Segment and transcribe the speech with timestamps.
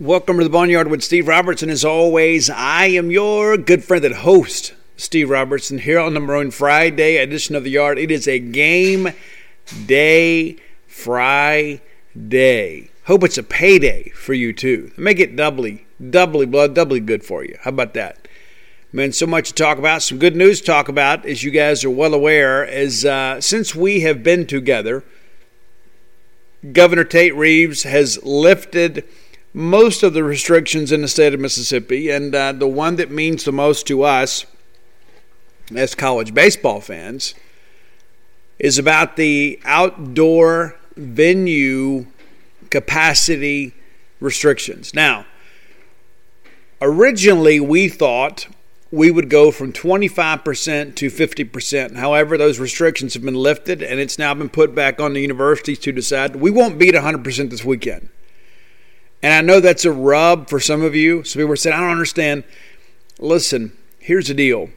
[0.00, 1.68] Welcome to the Boneyard with Steve Robertson.
[1.68, 6.50] As always, I am your good friend and host, Steve Robertson, here on the Maroon
[6.50, 7.98] Friday edition of the Yard.
[7.98, 9.10] It is a game
[9.84, 11.82] day Friday.
[13.04, 14.90] Hope it's a payday for you too.
[14.96, 17.58] Make it doubly, doubly blood, doubly good for you.
[17.60, 18.26] How about that?
[18.94, 20.00] Man, so much to talk about.
[20.00, 23.74] Some good news to talk about, as you guys are well aware, is uh, since
[23.74, 25.04] we have been together,
[26.72, 29.04] Governor Tate Reeves has lifted
[29.52, 33.44] most of the restrictions in the state of Mississippi, and uh, the one that means
[33.44, 34.46] the most to us
[35.74, 37.34] as college baseball fans
[38.58, 42.06] is about the outdoor venue
[42.70, 43.74] capacity
[44.20, 44.94] restrictions.
[44.94, 45.26] Now,
[46.80, 48.48] originally we thought
[48.92, 51.96] we would go from 25% to 50%.
[51.96, 55.78] However, those restrictions have been lifted and it's now been put back on the universities
[55.80, 56.36] to decide.
[56.36, 58.08] We won't beat 100% this weekend.
[59.22, 61.24] And I know that's a rub for some of you.
[61.24, 62.44] Some people are saying, I don't understand.
[63.18, 64.70] Listen, here's the deal.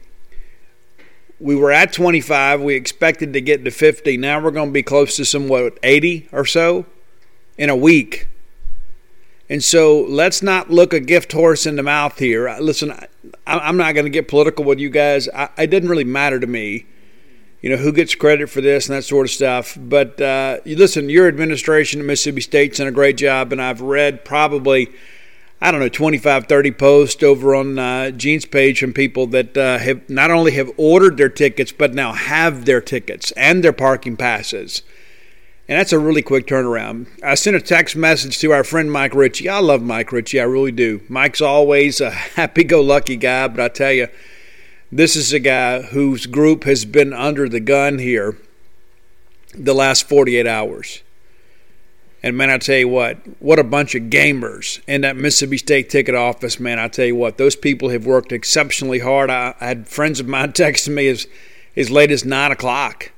[1.40, 2.60] We were at 25.
[2.60, 4.16] We expected to get to 50.
[4.18, 6.86] Now we're going to be close to somewhat 80 or so
[7.56, 8.28] in a week.
[9.48, 12.54] And so let's not look a gift horse in the mouth here.
[12.60, 12.94] Listen,
[13.46, 15.28] I'm not going to get political with you guys.
[15.58, 16.86] it didn't really matter to me
[17.64, 19.74] you know, who gets credit for this and that sort of stuff.
[19.80, 24.22] But uh, listen, your administration at Mississippi State's done a great job, and I've read
[24.22, 24.90] probably,
[25.62, 29.78] I don't know, 25, 30 posts over on uh, Gene's page from people that uh,
[29.78, 34.18] have not only have ordered their tickets, but now have their tickets and their parking
[34.18, 34.82] passes.
[35.66, 37.06] And that's a really quick turnaround.
[37.24, 39.48] I sent a text message to our friend Mike Ritchie.
[39.48, 41.00] I love Mike Ritchie, I really do.
[41.08, 44.08] Mike's always a happy go lucky guy, but I tell you,
[44.96, 48.38] this is a guy whose group has been under the gun here
[49.52, 51.02] the last 48 hours.
[52.22, 55.90] And man, I tell you what, what a bunch of gamers in that Mississippi State
[55.90, 56.78] ticket office, man.
[56.78, 59.30] I tell you what, those people have worked exceptionally hard.
[59.30, 61.26] I, I had friends of mine texting me as,
[61.76, 63.10] as late as 9 o'clock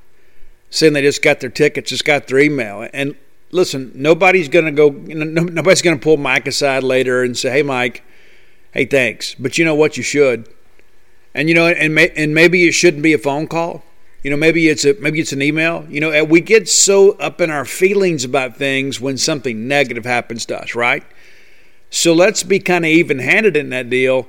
[0.71, 2.89] saying they just got their tickets, just got their email.
[2.91, 3.15] And
[3.51, 7.63] listen, nobody's going to go, nobody's going to pull Mike aside later and say, hey,
[7.63, 8.03] Mike,
[8.71, 9.35] hey, thanks.
[9.35, 9.95] But you know what?
[9.95, 10.49] You should.
[11.37, 13.83] And you know, and may, and maybe it shouldn't be a phone call.
[14.23, 15.85] You know, maybe it's a maybe it's an email.
[15.87, 20.47] You know, we get so up in our feelings about things when something negative happens
[20.47, 21.03] to us, right?
[21.91, 24.27] So let's be kind of even-handed in that deal,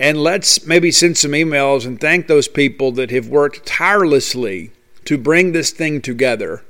[0.00, 4.72] and let's maybe send some emails and thank those people that have worked tirelessly
[5.04, 6.64] to bring this thing together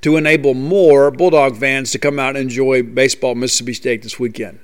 [0.00, 4.58] to enable more Bulldog fans to come out and enjoy baseball Mississippi State this weekend.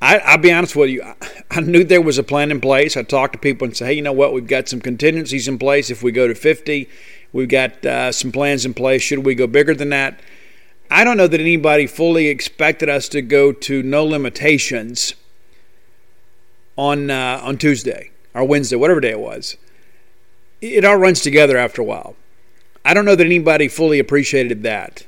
[0.00, 1.02] I, will be honest with you.
[1.50, 2.96] I knew there was a plan in place.
[2.96, 4.32] I talked to people and said, hey, you know what?
[4.32, 5.90] We've got some contingencies in place.
[5.90, 6.88] If we go to 50,
[7.32, 9.02] we've got uh, some plans in place.
[9.02, 10.20] Should we go bigger than that?
[10.90, 15.14] I don't know that anybody fully expected us to go to no limitations
[16.78, 19.56] on uh, on Tuesday or Wednesday, whatever day it was.
[20.62, 22.16] It all runs together after a while.
[22.84, 25.04] I don't know that anybody fully appreciated that.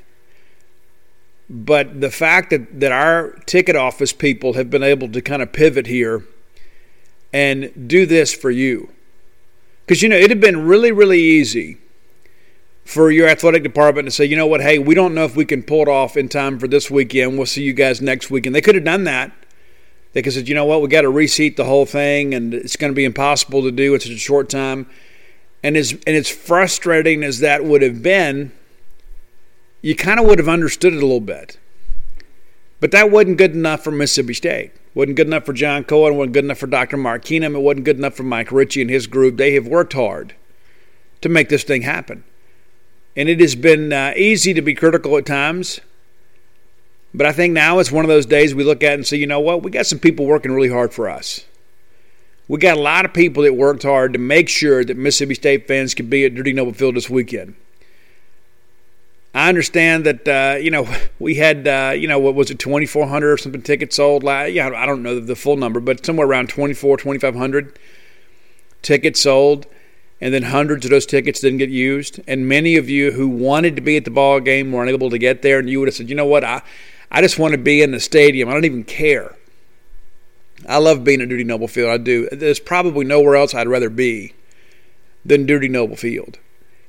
[1.53, 5.51] But the fact that, that our ticket office people have been able to kind of
[5.51, 6.23] pivot here
[7.33, 8.89] and do this for you.
[9.85, 11.77] Because, you know, it had been really, really easy
[12.85, 15.43] for your athletic department to say, you know what, hey, we don't know if we
[15.43, 17.37] can pull it off in time for this weekend.
[17.37, 18.55] We'll see you guys next weekend.
[18.55, 19.33] They could have done that.
[20.13, 22.53] They could have said, you know what, we got to reseat the whole thing, and
[22.53, 24.89] it's going to be impossible to do such a short time.
[25.63, 28.51] And as and as frustrating as that would have been,
[29.81, 31.57] you kind of would have understood it a little bit.
[32.79, 34.71] But that wasn't good enough for Mississippi State.
[34.93, 36.17] wasn't good enough for John Cohen.
[36.17, 36.97] wasn't good enough for Dr.
[36.97, 37.55] Mark Keenum.
[37.55, 39.37] It wasn't good enough for Mike Ritchie and his group.
[39.37, 40.33] They have worked hard
[41.21, 42.23] to make this thing happen.
[43.15, 45.79] And it has been uh, easy to be critical at times.
[47.13, 49.27] But I think now it's one of those days we look at and say, you
[49.27, 49.63] know what?
[49.63, 51.45] We got some people working really hard for us.
[52.47, 55.67] We got a lot of people that worked hard to make sure that Mississippi State
[55.67, 57.55] fans could be at Dudy Noble Field this weekend.
[59.33, 60.87] I understand that uh, you know
[61.19, 64.23] we had uh, you know what was it 2400 or something tickets sold?
[64.23, 67.79] Last yeah I don't know the full number but somewhere around 24 2500
[68.81, 69.67] tickets sold
[70.19, 72.19] and then hundreds of those tickets didn't get used.
[72.27, 75.17] And many of you who wanted to be at the ball game were unable to
[75.17, 76.43] get there and you would have said you know what?
[76.43, 76.61] I
[77.09, 78.49] I just want to be in the stadium.
[78.49, 79.37] I don't even care.
[80.67, 81.89] I love being at Dudy Noble Field.
[81.89, 82.29] I do.
[82.31, 84.33] There's probably nowhere else I'd rather be
[85.25, 86.37] than Dudy Noble Field.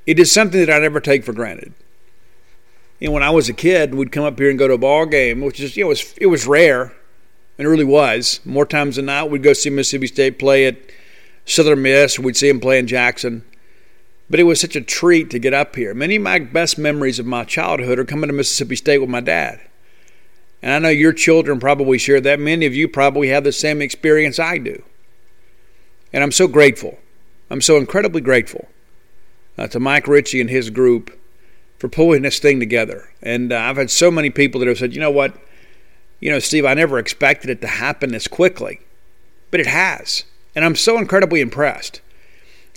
[0.06, 1.72] It is something that I never take for granted
[3.02, 4.78] you know, when I was a kid, we'd come up here and go to a
[4.78, 6.94] ball game, which is you know it was it was rare,
[7.58, 8.38] and it really was.
[8.44, 10.76] More times than not, we'd go see Mississippi State play at
[11.44, 12.20] Southern Miss.
[12.20, 13.44] We'd see them play in Jackson.
[14.30, 15.94] But it was such a treat to get up here.
[15.94, 19.20] Many of my best memories of my childhood are coming to Mississippi State with my
[19.20, 19.60] dad.
[20.62, 22.38] And I know your children probably share that.
[22.38, 24.80] Many of you probably have the same experience I do.
[26.12, 27.00] And I'm so grateful.
[27.50, 28.68] I'm so incredibly grateful
[29.58, 31.18] uh, to Mike Ritchie and his group
[31.82, 33.10] for pulling this thing together.
[33.24, 35.34] And uh, I've had so many people that have said, you know what?
[36.20, 38.78] You know, Steve, I never expected it to happen this quickly,
[39.50, 40.22] but it has.
[40.54, 42.00] And I'm so incredibly impressed.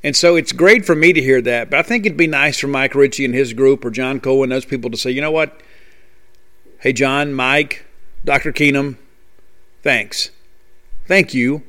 [0.03, 2.57] And so it's great for me to hear that, but I think it'd be nice
[2.57, 5.21] for Mike Ritchie and his group or John Cohen, and those people to say, you
[5.21, 5.61] know what?
[6.79, 7.85] Hey, John, Mike,
[8.25, 8.51] Dr.
[8.51, 8.97] Keenum,
[9.83, 10.31] thanks.
[11.05, 11.61] Thank you.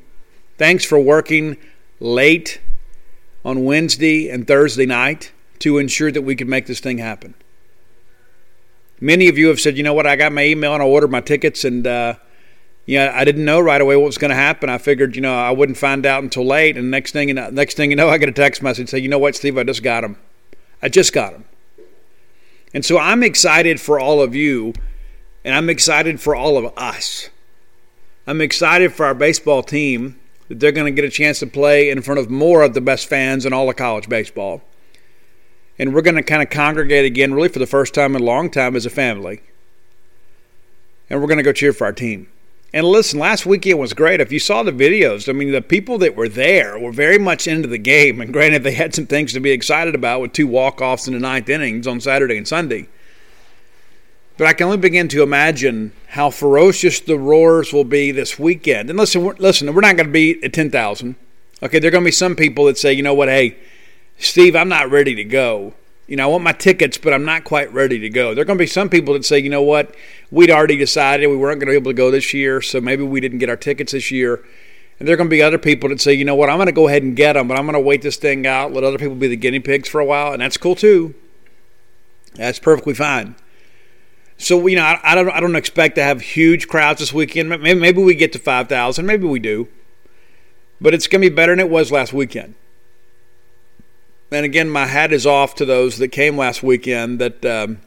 [0.57, 1.57] Thanks for working
[1.99, 2.59] late
[3.45, 7.33] on Wednesday and Thursday night to ensure that we could make this thing happen.
[8.99, 11.11] Many of you have said, you know what, I got my email and I ordered
[11.11, 12.15] my tickets and uh,
[12.87, 14.69] yeah, I didn't know right away what was going to happen.
[14.69, 16.77] I figured, you know, I wouldn't find out until late.
[16.77, 18.99] And next thing you know, next thing you know, I get a text message say,
[18.99, 20.17] you know what, Steve, I just got them.
[20.81, 21.45] I just got them.
[22.73, 24.73] And so I'm excited for all of you,
[25.43, 27.29] and I'm excited for all of us.
[28.25, 31.89] I'm excited for our baseball team that they're going to get a chance to play
[31.89, 34.61] in front of more of the best fans in all of college baseball.
[35.79, 38.25] And we're going to kind of congregate again, really for the first time in a
[38.25, 39.41] long time as a family.
[41.09, 42.27] And we're going to go cheer for our team.
[42.73, 44.19] And listen, last weekend was great.
[44.19, 47.47] If you saw the videos, I mean, the people that were there were very much
[47.47, 48.19] into the game.
[48.19, 51.13] And granted, they had some things to be excited about with two walk offs in
[51.13, 52.89] the ninth innings on Saturday and Sunday.
[54.37, 58.89] But I can only begin to imagine how ferocious the roars will be this weekend.
[58.89, 61.15] And listen, we're, listen, we're not going to be at 10,000.
[61.63, 63.57] Okay, there are going to be some people that say, you know what, hey,
[64.17, 65.73] Steve, I'm not ready to go
[66.07, 68.33] you know, I want my tickets, but I'm not quite ready to go.
[68.33, 69.93] There are going to be some people that say, you know what,
[70.31, 73.03] we'd already decided we weren't going to be able to go this year, so maybe
[73.03, 74.43] we didn't get our tickets this year.
[74.99, 76.67] And there are going to be other people that say, you know what, I'm going
[76.67, 78.85] to go ahead and get them, but I'm going to wait this thing out, let
[78.85, 81.13] other people be the guinea pigs for a while, and that's cool too.
[82.35, 83.35] That's perfectly fine.
[84.37, 87.49] So you know, I, I don't, I don't expect to have huge crowds this weekend.
[87.49, 89.67] Maybe, maybe we get to five thousand, maybe we do,
[90.79, 92.55] but it's going to be better than it was last weekend
[94.31, 97.79] and again, my hat is off to those that came last weekend that, um,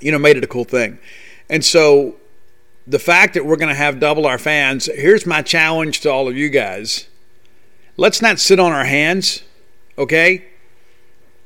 [0.00, 0.98] you know, made it a cool thing.
[1.48, 2.16] And so
[2.86, 6.28] the fact that we're going to have double our fans, here's my challenge to all
[6.28, 7.08] of you guys.
[7.96, 9.42] Let's not sit on our hands,
[9.98, 10.44] okay?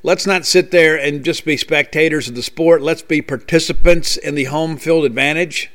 [0.02, 2.82] Let's not sit there and just be spectators of the sport.
[2.82, 5.70] Let's be participants in the home field advantage.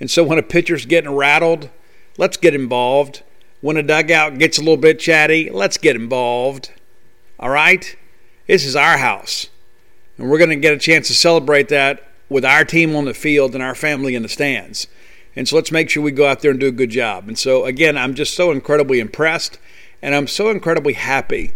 [0.00, 1.70] And so when a pitcher's getting rattled,
[2.16, 3.22] let's get involved.
[3.60, 6.72] When a dugout gets a little bit chatty, let's get involved.
[7.42, 7.96] All right?
[8.46, 9.48] This is our house.
[10.16, 13.12] And we're going to get a chance to celebrate that with our team on the
[13.12, 14.86] field and our family in the stands.
[15.34, 17.26] And so let's make sure we go out there and do a good job.
[17.26, 19.58] And so, again, I'm just so incredibly impressed
[20.00, 21.52] and I'm so incredibly happy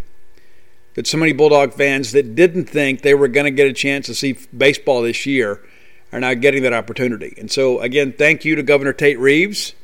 [0.94, 4.06] that so many Bulldog fans that didn't think they were going to get a chance
[4.06, 5.60] to see baseball this year
[6.10, 7.34] are now getting that opportunity.
[7.38, 9.74] And so, again, thank you to Governor Tate Reeves.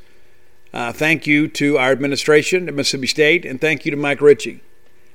[0.73, 3.45] Uh, thank you to our administration at Mississippi State.
[3.45, 4.63] And thank you to Mike Ritchie.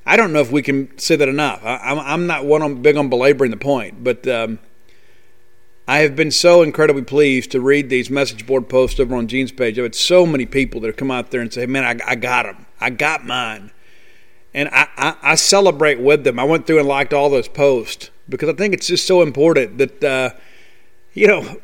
[0.08, 1.60] I don't know if we can say that enough.
[1.66, 4.58] I, am not one on, big on belaboring the point, but um,
[5.86, 9.52] I have been so incredibly pleased to read these message board posts over on Gene's
[9.52, 9.78] page.
[9.78, 12.16] I've had so many people that have come out there and say, "Man, I, I
[12.16, 12.68] got them.
[12.80, 13.72] I got mine,"
[14.54, 16.40] and I, I, I, celebrate with them.
[16.40, 19.78] I went through and liked all those posts because I think it's just so important
[19.78, 20.30] that uh,
[21.14, 21.60] you know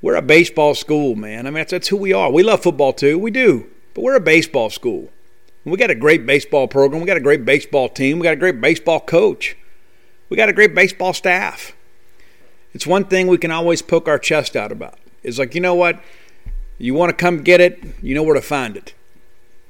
[0.00, 1.48] we're a baseball school, man.
[1.48, 2.30] I mean, that's, that's who we are.
[2.30, 3.18] We love football too.
[3.18, 5.10] We do, but we're a baseball school.
[5.66, 7.00] We got a great baseball program.
[7.00, 8.20] We got a great baseball team.
[8.20, 9.56] We got a great baseball coach.
[10.28, 11.72] We got a great baseball staff.
[12.72, 14.98] It's one thing we can always poke our chest out about.
[15.24, 16.00] It's like, you know what?
[16.78, 18.94] You want to come get it, you know where to find it.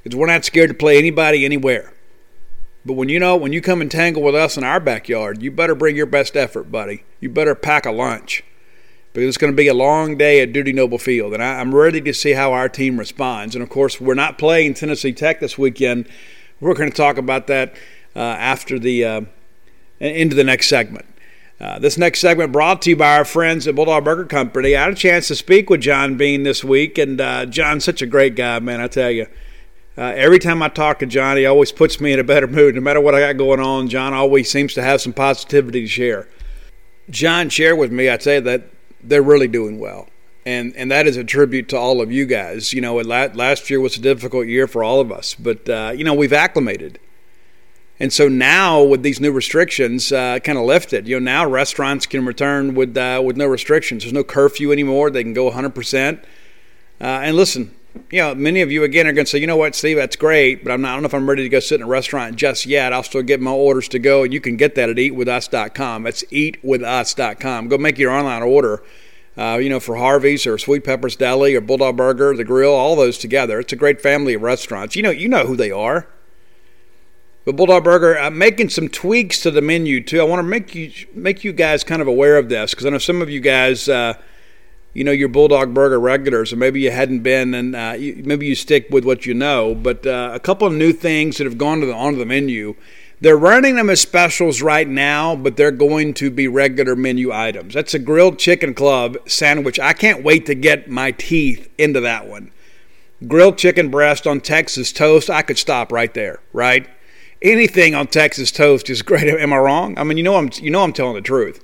[0.02, 1.94] Because we're not scared to play anybody anywhere.
[2.84, 5.50] But when you know, when you come and tangle with us in our backyard, you
[5.50, 7.04] better bring your best effort, buddy.
[7.20, 8.44] You better pack a lunch
[9.24, 12.00] it's going to be a long day at Dudy Noble Field, and I, am ready
[12.00, 13.54] to see how our team responds.
[13.54, 16.08] And of course, we're not playing Tennessee Tech this weekend.
[16.60, 17.74] We're going to talk about that
[18.14, 19.20] uh, after the uh,
[20.00, 21.06] into the next segment.
[21.58, 24.76] Uh, this next segment brought to you by our friends at Bulldog Burger Company.
[24.76, 28.02] I had a chance to speak with John Bean this week, and uh, John's such
[28.02, 28.80] a great guy, man.
[28.80, 29.26] I tell you.
[29.98, 32.74] Uh, every time I talk to John, he always puts me in a better mood.
[32.74, 35.86] No matter what I got going on, John always seems to have some positivity to
[35.86, 36.28] share.
[37.08, 38.64] John shared with me, I'd say that
[39.08, 40.08] they're really doing well.
[40.44, 42.72] And, and that is a tribute to all of you guys.
[42.72, 46.04] You know, last year was a difficult year for all of us, but, uh, you
[46.04, 47.00] know, we've acclimated.
[47.98, 52.06] And so now with these new restrictions uh, kind of lifted, you know, now restaurants
[52.06, 54.02] can return with, uh, with no restrictions.
[54.04, 55.10] There's no curfew anymore.
[55.10, 56.18] They can go 100%.
[56.18, 56.24] Uh,
[57.00, 57.74] and listen,
[58.10, 60.16] you know, many of you again are going to say, you know what, Steve, that's
[60.16, 61.88] great, but I'm not, I don't know if I'm ready to go sit in a
[61.88, 62.92] restaurant just yet.
[62.92, 66.02] I'll still get my orders to go, and you can get that at eatwithus.com.
[66.02, 67.68] That's eatwithus.com.
[67.68, 68.82] Go make your online order.
[69.36, 72.96] uh, you know, for Harvey's or Sweet Peppers Deli or Bulldog Burger, the Grill, all
[72.96, 73.60] those together.
[73.60, 74.96] It's a great family of restaurants.
[74.96, 76.08] You know, you know who they are.
[77.44, 80.20] But Bulldog Burger, I'm making some tweaks to the menu too.
[80.20, 82.90] I want to make you make you guys kind of aware of this because I
[82.90, 84.14] know some of you guys, uh,
[84.96, 88.46] you know, your Bulldog Burger regulars, or maybe you hadn't been, and uh, you, maybe
[88.46, 89.74] you stick with what you know.
[89.74, 92.76] But uh, a couple of new things that have gone to the onto the menu.
[93.20, 97.74] They're running them as specials right now, but they're going to be regular menu items.
[97.74, 99.78] That's a grilled chicken club sandwich.
[99.78, 102.50] I can't wait to get my teeth into that one.
[103.26, 105.28] Grilled chicken breast on Texas toast.
[105.28, 106.88] I could stop right there, right?
[107.42, 109.28] anything on Texas toast is great.
[109.28, 109.98] Am I wrong?
[109.98, 111.62] I mean, you know I'm you know I'm telling the truth.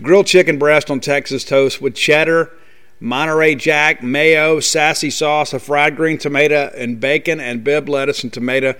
[0.00, 2.52] Grilled chicken breast on Texas toast with cheddar,
[3.00, 8.32] Monterey Jack, mayo, sassy sauce, a fried green tomato, and bacon and bib lettuce and
[8.32, 8.74] tomato.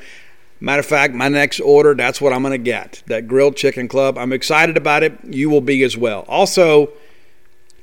[0.61, 3.03] Matter of fact, my next order, that's what I'm going to get.
[3.07, 4.19] That grilled chicken club.
[4.19, 5.17] I'm excited about it.
[5.25, 6.25] You will be as well.
[6.27, 6.91] Also,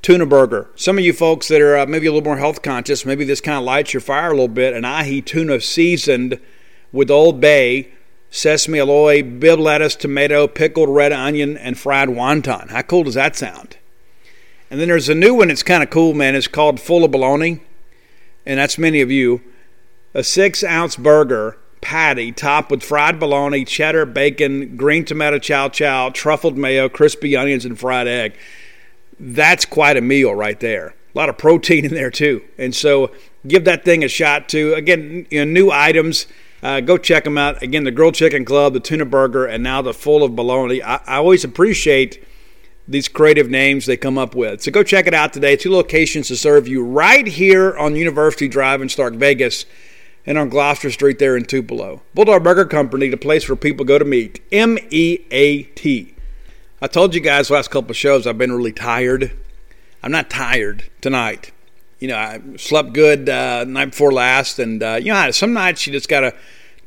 [0.01, 0.69] tuna burger.
[0.75, 3.39] Some of you folks that are uh, maybe a little more health conscious, maybe this
[3.39, 4.73] kind of lights your fire a little bit.
[4.73, 6.39] An ahi tuna seasoned
[6.91, 7.91] with Old Bay
[8.29, 12.69] sesame aioli, bib lettuce, tomato, pickled red onion, and fried wonton.
[12.69, 13.77] How cool does that sound?
[14.69, 16.35] And then there's a new one that's kind of cool, man.
[16.35, 17.61] It's called Full of Bologna,
[18.45, 19.41] and that's many of you.
[20.13, 26.09] A six ounce burger patty topped with fried bologna, cheddar, bacon, green tomato chow chow,
[26.09, 28.35] truffled mayo, crispy onions, and fried egg.
[29.19, 30.87] That's quite a meal right there.
[30.87, 32.43] A lot of protein in there too.
[32.57, 33.11] And so
[33.47, 34.73] give that thing a shot too.
[34.73, 36.27] Again, you know, new items
[36.63, 37.61] uh, go check them out.
[37.61, 40.81] Again, the Grilled Chicken Club, the Tuna Burger, and now the Full of Bologna.
[40.81, 42.25] I, I always appreciate
[42.87, 44.61] these creative names they come up with.
[44.61, 45.55] So go check it out today.
[45.55, 49.65] Two locations to serve you right here on University Drive in Stark Vegas
[50.25, 52.01] and on Gloster Street there in Tupelo.
[52.13, 54.41] Bulldog Burger Company, the place where people go to meet.
[54.51, 56.15] M E A T.
[56.81, 59.31] I told you guys last couple shows I've been really tired.
[60.03, 61.51] I'm not tired tonight.
[61.99, 65.87] You know, I slept good uh, night before last, and uh, you know, some nights
[65.87, 66.35] you just gotta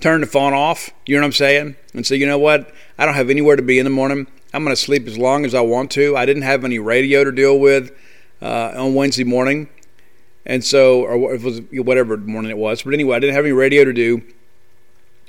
[0.01, 0.91] turn the phone off.
[1.07, 1.77] You know what I'm saying?
[1.95, 2.73] And say, you know what?
[2.99, 4.29] I don't have anywhere to be in the morning.
[4.53, 6.17] I'm going to sleep as long as I want to.
[6.17, 7.93] I didn't have any radio to deal with
[8.41, 9.69] uh, on Wednesday morning,
[10.47, 12.83] and so or it was whatever morning it was.
[12.83, 14.23] But anyway, I didn't have any radio to do,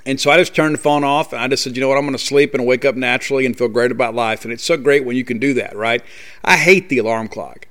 [0.06, 1.98] and so I just turned the phone off and I just said, you know what?
[1.98, 4.44] I'm going to sleep and wake up naturally and feel great about life.
[4.44, 6.04] And it's so great when you can do that, right?
[6.44, 7.68] I hate the alarm clock.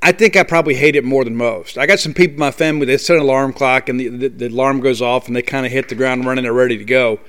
[0.00, 1.78] I think I probably hate it more than most.
[1.78, 4.28] I got some people in my family, they set an alarm clock and the, the,
[4.28, 6.84] the alarm goes off and they kind of hit the ground running, they're ready to
[6.84, 7.20] go.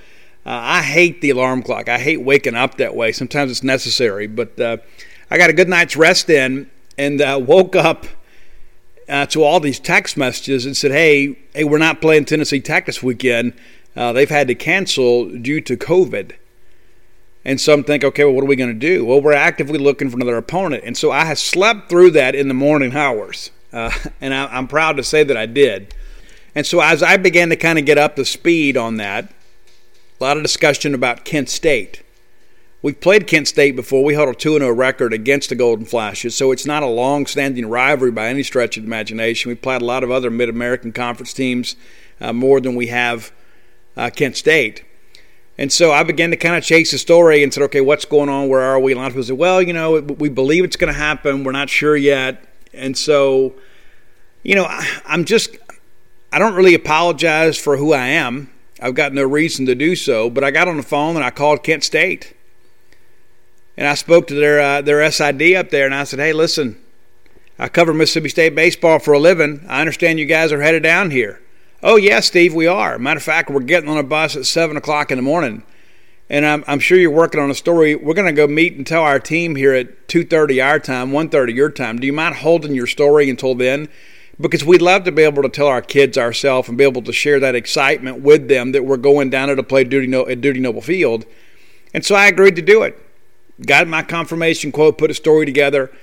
[0.45, 1.87] Uh, I hate the alarm clock.
[1.87, 3.11] I hate waking up that way.
[3.11, 4.77] Sometimes it's necessary, but uh,
[5.31, 8.05] I got a good night's rest in and uh, woke up
[9.07, 12.85] uh, to all these text messages and said, "Hey, hey, we're not playing Tennessee Tech
[12.85, 13.53] this weekend.
[13.95, 16.33] Uh, they've had to cancel due to COVID."
[17.45, 19.03] And some think, okay, well, what are we going to do?
[19.03, 20.83] Well, we're actively looking for another opponent.
[20.85, 23.51] And so I slept through that in the morning hours.
[23.73, 25.93] Uh, and I, I'm proud to say that I did.
[26.55, 29.33] And so as I began to kind of get up to speed on that,
[30.19, 32.03] a lot of discussion about Kent State.
[32.81, 34.03] We've played Kent State before.
[34.03, 37.25] We held a 2 0 record against the Golden Flashes, so it's not a long
[37.25, 39.49] standing rivalry by any stretch of imagination.
[39.49, 41.75] We've played a lot of other Mid American Conference teams
[42.19, 43.31] uh, more than we have
[43.95, 44.83] uh, Kent State.
[45.57, 48.27] And so I began to kind of chase the story and said, okay, what's going
[48.27, 48.49] on?
[48.49, 48.93] Where are we?
[48.93, 51.43] A lot of people said, well, you know, we believe it's going to happen.
[51.43, 52.43] We're not sure yet.
[52.73, 53.53] And so,
[54.41, 54.65] you know,
[55.05, 55.55] I'm just,
[56.31, 58.49] I don't really apologize for who I am.
[58.81, 60.29] I've got no reason to do so.
[60.29, 62.35] But I got on the phone and I called Kent State.
[63.75, 66.79] And I spoke to their, uh, their SID up there and I said, hey, listen,
[67.57, 69.65] I cover Mississippi State baseball for a living.
[69.67, 71.41] I understand you guys are headed down here.
[71.81, 72.97] Oh, yeah, Steve, we are.
[72.97, 75.63] Matter of fact, we're getting on a bus at 7 o'clock in the morning.
[76.29, 77.95] And I'm, I'm sure you're working on a story.
[77.95, 81.53] We're going to go meet and tell our team here at 2.30 our time, 1.30
[81.53, 81.99] your time.
[81.99, 83.89] Do you mind holding your story until then?
[84.39, 87.13] Because we'd love to be able to tell our kids ourselves and be able to
[87.13, 90.41] share that excitement with them that we're going down there to play Dudy, no- at
[90.41, 91.25] Dudy Noble Field.
[91.93, 92.99] And so I agreed to do it.
[93.65, 95.91] Got my confirmation quote, put a story together–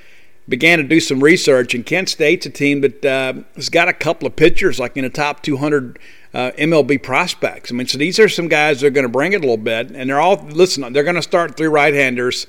[0.51, 3.93] began to do some research, and Kent State's a team that uh, has got a
[3.93, 5.99] couple of pitchers like in the top 200
[6.35, 7.71] uh, MLB prospects.
[7.71, 9.57] I mean, so these are some guys that are going to bring it a little
[9.57, 10.93] bit, and they're all listen.
[10.93, 12.47] They're going to start three right-handers,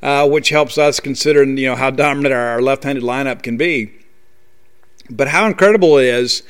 [0.00, 3.92] uh, which helps us considering you know how dominant our, our left-handed lineup can be.
[5.10, 6.42] But how incredible it is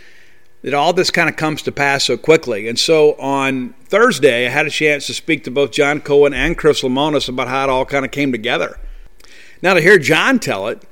[0.62, 2.68] that all this kind of comes to pass so quickly.
[2.68, 6.56] And so on Thursday, I had a chance to speak to both John Cohen and
[6.56, 8.78] Chris Lemonis about how it all kind of came together.
[9.62, 10.82] Now, to hear John tell it,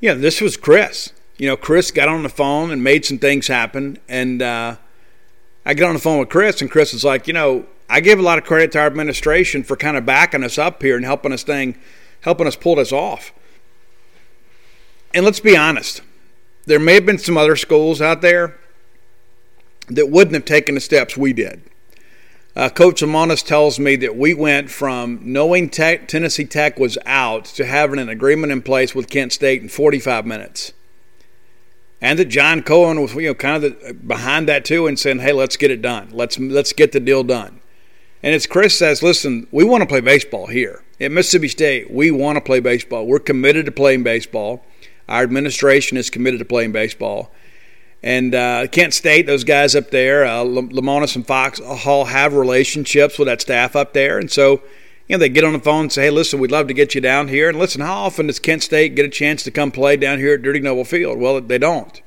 [0.00, 1.12] yeah, this was Chris.
[1.36, 3.98] You know, Chris got on the phone and made some things happen.
[4.08, 4.76] And uh,
[5.64, 8.18] I get on the phone with Chris, and Chris is like, you know, I give
[8.18, 11.04] a lot of credit to our administration for kind of backing us up here and
[11.04, 11.76] helping us thing,
[12.22, 13.32] helping us pull this off.
[15.12, 16.02] And let's be honest,
[16.70, 18.56] there may have been some other schools out there
[19.88, 21.60] that wouldn't have taken the steps we did.
[22.54, 27.44] Uh, Coach Lemonis tells me that we went from knowing tech, Tennessee Tech was out
[27.46, 30.72] to having an agreement in place with Kent State in 45 minutes.
[32.00, 35.18] And that John Cohen was you know kind of the, behind that too and saying,
[35.18, 36.08] "Hey, let's get it done.
[36.12, 37.60] Let's let's get the deal done."
[38.22, 41.90] And as Chris says, listen, we want to play baseball here at Mississippi State.
[41.90, 43.06] We want to play baseball.
[43.06, 44.64] We're committed to playing baseball.
[45.10, 47.32] Our administration is committed to playing baseball.
[48.02, 53.26] And uh, Kent State, those guys up there, uh, and Fox Hall have relationships with
[53.26, 54.18] that staff up there.
[54.18, 54.62] And so,
[55.08, 56.94] you know, they get on the phone and say, hey, listen, we'd love to get
[56.94, 57.48] you down here.
[57.48, 60.34] And listen, how often does Kent State get a chance to come play down here
[60.34, 61.18] at Dudy Noble Field?
[61.18, 62.00] Well, they don't.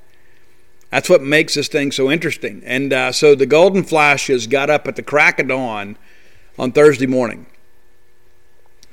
[0.89, 2.63] That's what makes this thing so interesting.
[2.65, 5.97] And uh, so the Golden Flashes got up at the crack of dawn
[6.57, 7.47] on Thursday morning.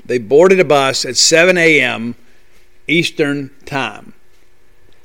[0.04, 2.16] They boarded a bus at 7 a.m.
[2.90, 4.14] Eastern Time.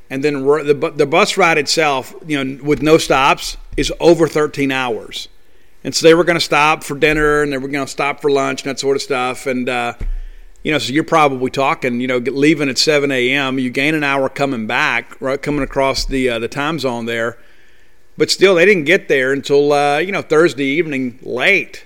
[0.09, 4.71] And then the, the bus ride itself, you know, with no stops, is over 13
[4.71, 5.27] hours.
[5.83, 8.21] And so they were going to stop for dinner and they were going to stop
[8.21, 9.45] for lunch and that sort of stuff.
[9.45, 9.93] And, uh,
[10.63, 14.03] you know, so you're probably talking, you know, leaving at 7 a.m., you gain an
[14.03, 17.37] hour coming back, right, coming across the, uh, the time zone there.
[18.17, 21.85] But still, they didn't get there until, uh, you know, Thursday evening late.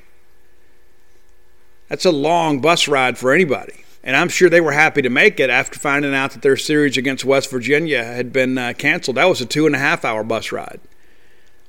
[1.90, 3.84] That's a long bus ride for anybody.
[4.04, 6.98] And I'm sure they were happy to make it after finding out that their series
[6.98, 9.18] against West Virginia had been uh, canceled.
[9.18, 10.80] That was a two and a half hour bus ride.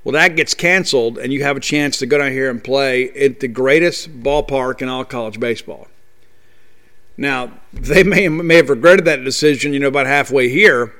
[0.04, 3.10] Well, that gets canceled, and you have a chance to go down here and play
[3.10, 5.88] at the greatest ballpark in all college baseball.
[7.18, 10.94] Now, they may, may have regretted that decision, you know, about halfway here.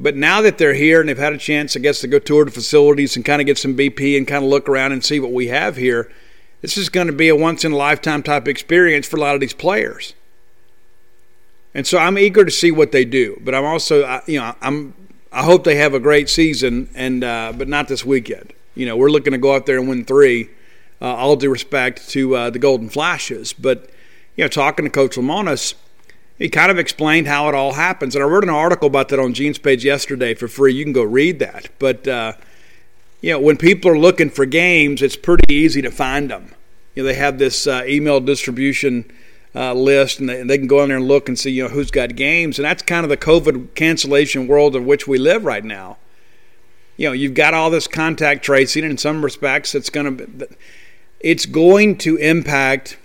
[0.00, 2.44] But now that they're here and they've had a chance, I guess, to go tour
[2.44, 5.20] the facilities and kind of get some BP and kind of look around and see
[5.20, 6.10] what we have here,
[6.62, 9.34] this is going to be a once in a lifetime type experience for a lot
[9.34, 10.14] of these players.
[11.74, 14.94] And so I'm eager to see what they do, but I'm also, you know, I'm
[15.30, 18.52] I hope they have a great season, and uh, but not this weekend.
[18.74, 20.50] You know, we're looking to go out there and win three.
[21.00, 23.88] Uh, all due respect to uh, the Golden Flashes, but
[24.34, 25.74] you know, talking to Coach Lemonis,
[26.38, 29.20] he kind of explained how it all happens, and I wrote an article about that
[29.20, 30.74] on Gene's page yesterday for free.
[30.74, 32.32] You can go read that, but uh,
[33.20, 36.52] you know, when people are looking for games, it's pretty easy to find them.
[36.96, 39.04] You know, they have this uh, email distribution
[39.54, 41.68] uh, list, and they, they, can go in there and look and see, you know,
[41.68, 45.44] who's got games, and that's kind of the COVID cancellation world of which we live
[45.44, 45.98] right now.
[46.96, 50.48] You know, you've got all this contact tracing, and in some respects, it's going to
[51.20, 52.98] it's going to impact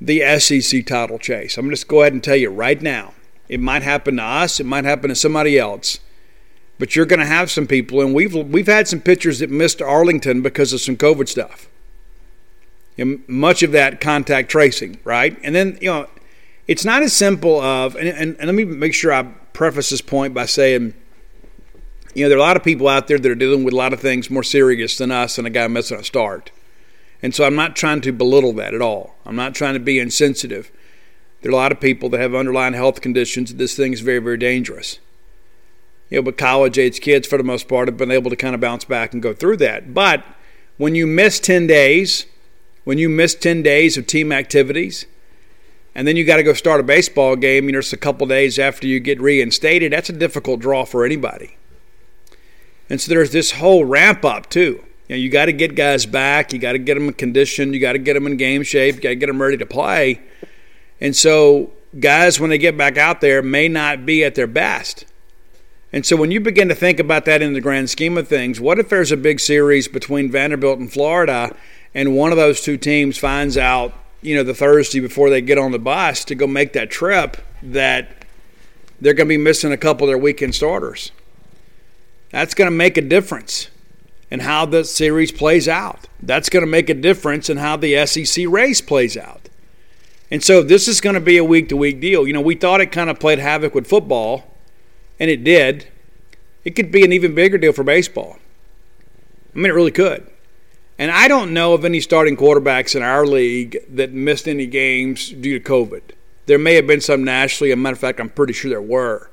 [0.00, 1.58] the SEC title chase.
[1.58, 3.14] I'm just go ahead and tell you right now.
[3.48, 4.60] It might happen to us.
[4.60, 5.98] It might happen to somebody else
[6.80, 9.82] but you're going to have some people, and we've we've had some pitchers that missed
[9.82, 11.68] Arlington because of some COVID stuff.
[13.00, 15.36] And much of that contact tracing, right?
[15.42, 16.08] And then you know,
[16.66, 20.00] it's not as simple of, and, and, and let me make sure I preface this
[20.00, 20.94] point by saying,
[22.14, 23.76] you know, there are a lot of people out there that are dealing with a
[23.76, 26.50] lot of things more serious than us and a guy missing a start.
[27.22, 29.16] And so I'm not trying to belittle that at all.
[29.24, 30.70] I'm not trying to be insensitive.
[31.42, 33.54] There are a lot of people that have underlying health conditions.
[33.54, 34.98] This thing is very, very dangerous
[36.10, 38.54] you know, but college age kids for the most part have been able to kind
[38.54, 39.94] of bounce back and go through that.
[39.94, 40.24] But
[40.76, 42.26] when you miss 10 days,
[42.84, 45.06] when you miss 10 days of team activities,
[45.94, 48.26] and then you got to go start a baseball game, you know, it's a couple
[48.26, 51.56] days after you get reinstated, that's a difficult draw for anybody.
[52.88, 54.84] And so there's this whole ramp up, too.
[55.08, 57.72] You know, you got to get guys back, you got to get them in condition,
[57.72, 59.66] you got to get them in game shape, you got to get them ready to
[59.66, 60.20] play.
[61.00, 65.04] And so guys, when they get back out there, may not be at their best.
[65.92, 68.60] And so when you begin to think about that in the grand scheme of things,
[68.60, 71.56] what if there's a big series between Vanderbilt and Florida
[71.94, 75.58] and one of those two teams finds out, you know, the Thursday before they get
[75.58, 78.24] on the bus to go make that trip that
[79.00, 81.10] they're going to be missing a couple of their weekend starters.
[82.30, 83.68] That's going to make a difference
[84.30, 86.06] in how the series plays out.
[86.22, 89.48] That's going to make a difference in how the SEC race plays out.
[90.30, 92.26] And so this is going to be a week to week deal.
[92.26, 94.56] You know, we thought it kind of played havoc with football
[95.18, 95.88] and it did,
[96.64, 98.38] it could be an even bigger deal for baseball.
[99.54, 100.29] I mean, it really could.
[101.00, 105.30] And I don't know of any starting quarterbacks in our league that missed any games
[105.30, 106.02] due to COVID.
[106.44, 107.70] There may have been some nationally.
[107.70, 109.30] As a matter of fact, I'm pretty sure there were.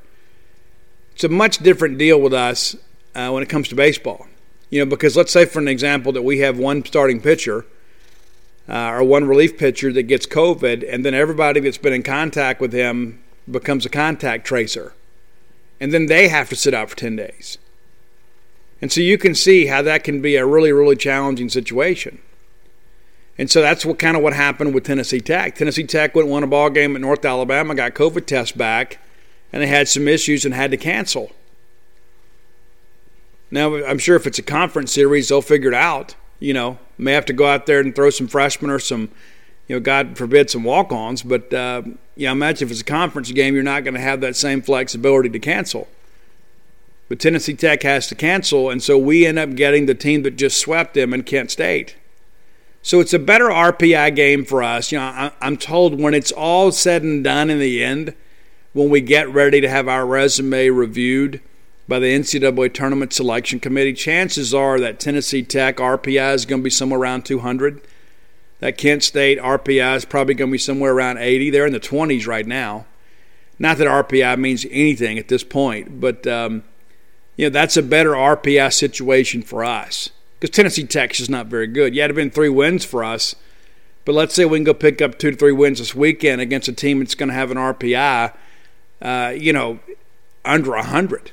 [1.14, 2.78] It's a much different deal with us
[3.14, 4.28] uh, when it comes to baseball.
[4.70, 7.66] You know, because let's say, for an example, that we have one starting pitcher
[8.70, 12.62] uh, or one relief pitcher that gets COVID, and then everybody that's been in contact
[12.62, 14.94] with him becomes a contact tracer
[15.80, 17.58] and then they have to sit out for 10 days.
[18.82, 22.20] And so you can see how that can be a really, really challenging situation.
[23.38, 25.56] And so that's what kind of what happened with Tennessee Tech.
[25.56, 29.00] Tennessee Tech went won a ball game at North Alabama, got COVID tests back,
[29.54, 31.32] and they had some issues and had to cancel.
[33.50, 36.16] Now, I'm sure if it's a conference series, they'll figure it out.
[36.40, 39.10] You know, may have to go out there and throw some freshmen or some,
[39.68, 41.24] you know, God forbid, some walk ons.
[41.24, 41.84] But, uh,
[42.16, 45.30] yeah, imagine if it's a conference game, you're not going to have that same flexibility
[45.30, 45.88] to cancel.
[47.10, 50.36] But Tennessee Tech has to cancel, and so we end up getting the team that
[50.36, 51.96] just swept them in Kent State.
[52.82, 54.92] So it's a better RPI game for us.
[54.92, 58.14] You know, I'm told when it's all said and done in the end,
[58.74, 61.42] when we get ready to have our resume reviewed
[61.88, 66.64] by the NCAA Tournament Selection Committee, chances are that Tennessee Tech RPI is going to
[66.64, 67.82] be somewhere around 200.
[68.60, 71.50] That Kent State RPI is probably going to be somewhere around 80.
[71.50, 72.86] They're in the 20s right now.
[73.60, 76.64] Not that RPI means anything at this point, but um,
[77.38, 81.68] you know that's a better RPI situation for us because Tennessee Tech is not very
[81.68, 81.96] good.
[81.96, 83.36] Yeah, it'd have been three wins for us,
[84.06, 86.68] but let's say we can go pick up two to three wins this weekend against
[86.68, 88.34] a team that's going to have an RPI,
[89.02, 89.80] uh, you know,
[90.44, 91.32] under 100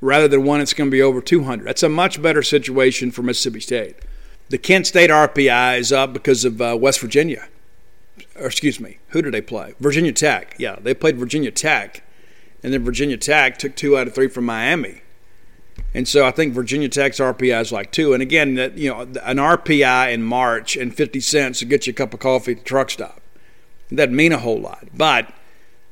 [0.00, 1.66] rather than one that's going to be over 200.
[1.66, 3.96] That's a much better situation for Mississippi State.
[4.48, 7.48] The Kent State RPI is up because of uh, West Virginia.
[8.36, 9.74] Or excuse me, who did they play?
[9.78, 10.56] Virginia Tech.
[10.58, 12.02] Yeah, they played Virginia Tech,
[12.62, 15.02] and then Virginia Tech took two out of three from Miami.
[15.94, 18.12] And so I think Virginia Tech's RPI is like two.
[18.12, 21.92] And again, that you know, an RPI in March and 50 cents to get you
[21.92, 23.20] a cup of coffee at the truck stop.
[23.90, 24.86] It doesn't mean a whole lot.
[24.94, 25.32] But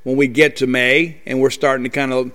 [0.05, 2.33] when we get to May and we're starting to kind of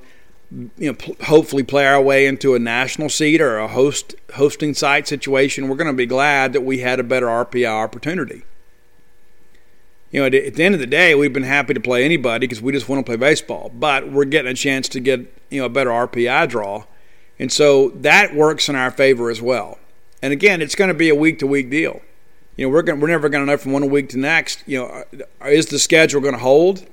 [0.77, 5.07] you know, hopefully play our way into a national seat or a host hosting site
[5.07, 8.43] situation, we're going to be glad that we had a better RPI opportunity.
[10.11, 12.45] You know, at, at the end of the day, we've been happy to play anybody
[12.45, 15.59] because we just want to play baseball, but we're getting a chance to get you
[15.59, 16.83] know a better RPI draw,
[17.39, 19.79] and so that works in our favor as well.
[20.21, 22.01] And again, it's going to be a week to week deal.
[22.55, 24.63] You know, we're going, we're never going to know from one week to next.
[24.67, 25.03] You know,
[25.41, 26.85] uh, is the schedule going to hold?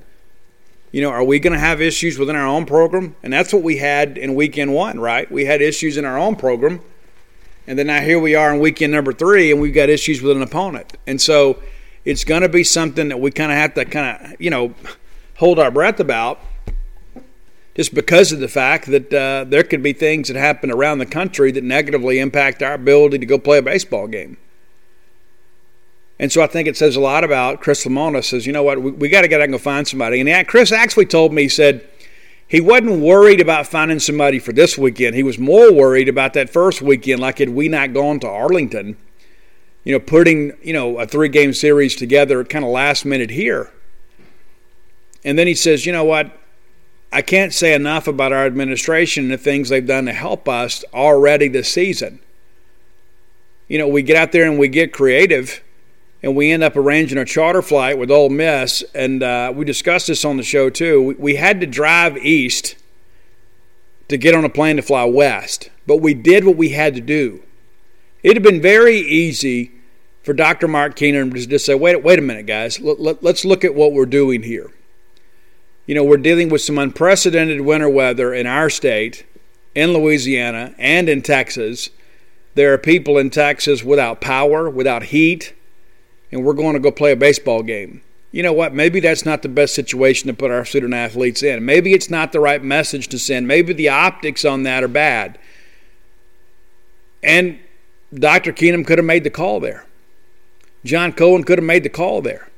[0.91, 3.15] You know, are we going to have issues within our own program?
[3.23, 5.31] And that's what we had in weekend one, right?
[5.31, 6.81] We had issues in our own program.
[7.67, 10.37] And then now here we are in weekend number three, and we've got issues with
[10.37, 10.97] an opponent.
[11.07, 11.63] And so
[12.05, 14.75] it's going to be something that we kind of have to kind of, you know,
[15.37, 16.41] hold our breath about
[17.75, 21.07] just because of the fact that uh, there could be things that happen around the
[21.07, 24.37] country that negatively impact our ability to go play a baseball game.
[26.19, 28.83] And so I think it says a lot about Chris Lemonis says, you know what,
[28.83, 30.21] we, we got to get out and go find somebody.
[30.21, 31.89] And Chris actually told me, he said,
[32.47, 35.15] he wasn't worried about finding somebody for this weekend.
[35.15, 38.97] He was more worried about that first weekend, like had we not gone to Arlington,
[39.85, 43.73] you know, putting, you know, a three game series together kind of last minute here.
[45.25, 46.37] And then he says, you know what,
[47.13, 50.85] I can't say enough about our administration and the things they've done to help us
[50.95, 52.21] already this season.
[53.67, 55.63] You know, we get out there and we get creative
[56.23, 58.85] and we end up arranging a charter flight with Ole Miss.
[58.95, 61.03] And uh, we discussed this on the show too.
[61.03, 62.77] We, we had to drive east
[64.09, 67.01] to get on a plane to fly west, but we did what we had to
[67.01, 67.43] do.
[68.23, 69.73] It had been very easy
[70.23, 70.69] for Dr.
[70.69, 72.81] Mark Keenum to just say, "Wait, wait a minute, guys.
[72.81, 74.71] Let, let, let's look at what we're doing here."
[75.91, 79.27] You know, we're dealing with some unprecedented winter weather in our state,
[79.75, 81.91] in Louisiana, and in Texas.
[82.55, 85.53] There are people in Texas without power, without heat
[86.31, 88.03] and we're going to go play a baseball game.
[88.31, 88.73] You know what?
[88.73, 91.65] Maybe that's not the best situation to put our student athletes in.
[91.65, 93.49] Maybe it's not the right message to send.
[93.49, 95.41] Maybe the optics on that are bad.
[97.21, 97.59] And
[98.15, 98.53] Dr.
[98.53, 99.87] Keenum could have made the call there.
[100.85, 102.49] John Cohen could have made the call there.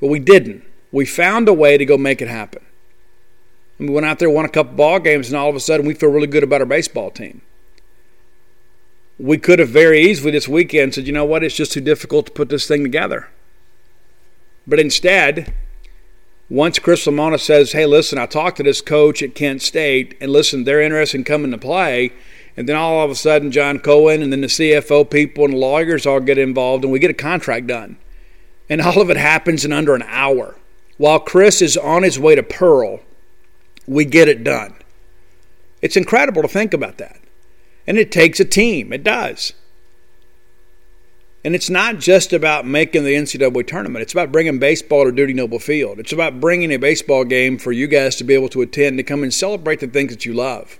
[0.00, 0.64] But we didn't.
[0.92, 2.62] We found a way to go make it happen.
[3.78, 5.86] And we went out there, won a couple ball games, and all of a sudden
[5.86, 7.42] we feel really good about our baseball team
[9.20, 12.26] we could have very easily this weekend said, you know what, it's just too difficult
[12.26, 13.28] to put this thing together.
[14.66, 15.52] But instead,
[16.48, 20.32] once Chris Lemonis says, hey, listen, I talked to this coach at Kent State, and
[20.32, 22.12] listen, they're interested in coming to play,
[22.56, 26.06] and then all of a sudden, John Cohen and then the CFO people and lawyers
[26.06, 27.98] all get involved, and we get a contract done.
[28.70, 30.56] And all of it happens in under an hour.
[31.00, 33.00] While Chris is on his way to Pearl,
[33.86, 34.74] we get it done.
[35.80, 37.18] It's incredible to think about that.
[37.86, 39.54] And it takes a team, it does.
[41.42, 44.02] And it's not just about making the NCAA tournament.
[44.02, 45.98] It's about bringing baseball to Dudy Noble Field.
[45.98, 49.02] It's about bringing a baseball game for you guys to be able to attend, to
[49.02, 50.78] come and celebrate the things that you love.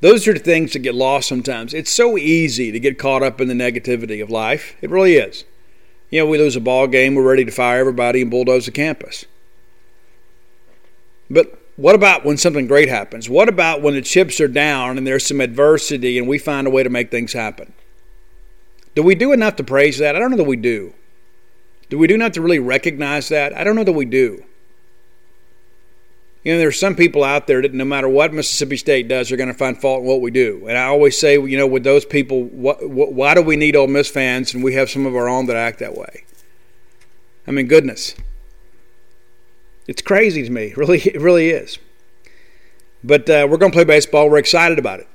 [0.00, 1.74] Those are the things that get lost sometimes.
[1.74, 4.74] It's so easy to get caught up in the negativity of life.
[4.80, 5.44] It really is.
[6.14, 8.70] You know, we lose a ball game, we're ready to fire everybody and bulldoze the
[8.70, 9.24] campus.
[11.28, 13.28] But what about when something great happens?
[13.28, 16.70] What about when the chips are down and there's some adversity and we find a
[16.70, 17.72] way to make things happen?
[18.94, 20.14] Do we do enough to praise that?
[20.14, 20.94] I don't know that we do.
[21.90, 23.52] Do we do enough to really recognize that?
[23.52, 24.44] I don't know that we do.
[26.44, 29.38] You know, there's some people out there that no matter what Mississippi State does, they're
[29.38, 30.66] going to find fault in what we do.
[30.68, 33.74] And I always say, you know, with those people, what, what, why do we need
[33.76, 36.24] Ole Miss fans and we have some of our own that act that way?
[37.46, 38.14] I mean, goodness.
[39.86, 40.74] It's crazy to me.
[40.76, 41.78] Really, it really is.
[43.02, 44.28] But uh, we're going to play baseball.
[44.28, 45.08] We're excited about it.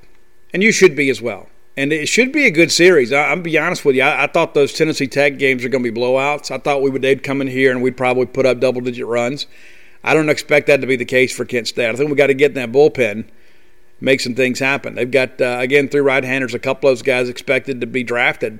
[0.51, 1.47] And you should be as well.
[1.77, 3.13] And it should be a good series.
[3.13, 4.01] I, will be honest with you.
[4.01, 6.51] I, I, thought those Tennessee Tech games are going to be blowouts.
[6.51, 9.05] I thought we would they'd come in here and we'd probably put up double digit
[9.05, 9.45] runs.
[10.03, 11.89] I don't expect that to be the case for Kent State.
[11.89, 13.29] I think we got to get in that bullpen,
[13.99, 14.95] make some things happen.
[14.95, 16.53] They've got uh, again three right-handers.
[16.53, 18.59] A couple of those guys expected to be drafted.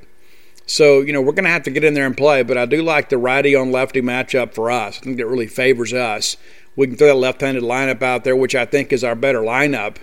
[0.65, 2.43] So you know we're going to have to get in there and play.
[2.43, 4.97] But I do like the righty on lefty matchup for us.
[4.97, 6.37] I think that really favors us.
[6.75, 9.97] We can throw that left-handed lineup out there, which I think is our better lineup.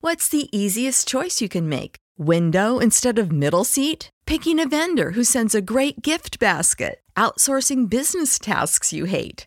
[0.00, 1.96] What's the easiest choice you can make?
[2.16, 4.10] Window instead of middle seat?
[4.26, 7.00] Picking a vendor who sends a great gift basket?
[7.16, 9.46] Outsourcing business tasks you hate?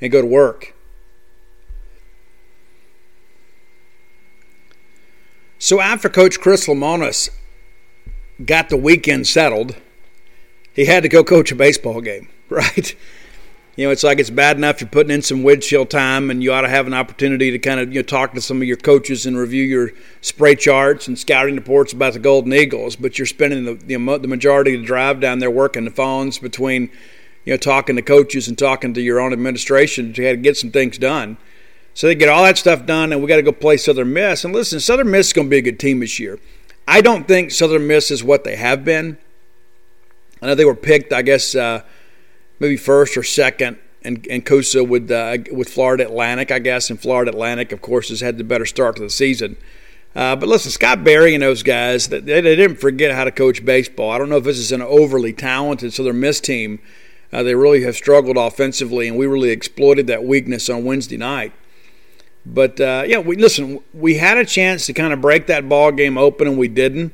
[0.00, 0.74] and go to work.
[5.58, 7.30] So after Coach Chris Lemonis
[8.44, 9.76] got the weekend settled,
[10.74, 12.94] he had to go coach a baseball game, right?
[13.76, 16.50] You know, it's like it's bad enough you're putting in some windshield time, and you
[16.52, 18.78] ought to have an opportunity to kind of you know talk to some of your
[18.78, 19.90] coaches and review your
[20.22, 22.96] spray charts and scouting reports about the Golden Eagles.
[22.96, 26.38] But you're spending the the, the majority of the drive down there working the phones
[26.38, 26.90] between
[27.46, 30.98] you know, talking to coaches and talking to your own administration to get some things
[30.98, 31.38] done.
[31.94, 34.44] So they get all that stuff done, and we got to go play Southern Miss.
[34.44, 36.38] And listen, Southern Miss is going to be a good team this year.
[36.86, 39.16] I don't think Southern Miss is what they have been.
[40.42, 41.82] I know they were picked, I guess, uh,
[42.58, 46.90] maybe first or second, and and CUSA with uh, with Florida Atlantic, I guess.
[46.90, 49.56] And Florida Atlantic, of course, has had the better start to the season.
[50.14, 53.64] Uh, but listen, Scott Berry and those guys, they, they didn't forget how to coach
[53.64, 54.10] baseball.
[54.10, 56.80] I don't know if this is an overly talented Southern Miss team
[57.32, 61.52] uh, they really have struggled offensively, and we really exploited that weakness on Wednesday night.
[62.44, 63.80] But uh, yeah, we listen.
[63.92, 67.12] We had a chance to kind of break that ball game open, and we didn't.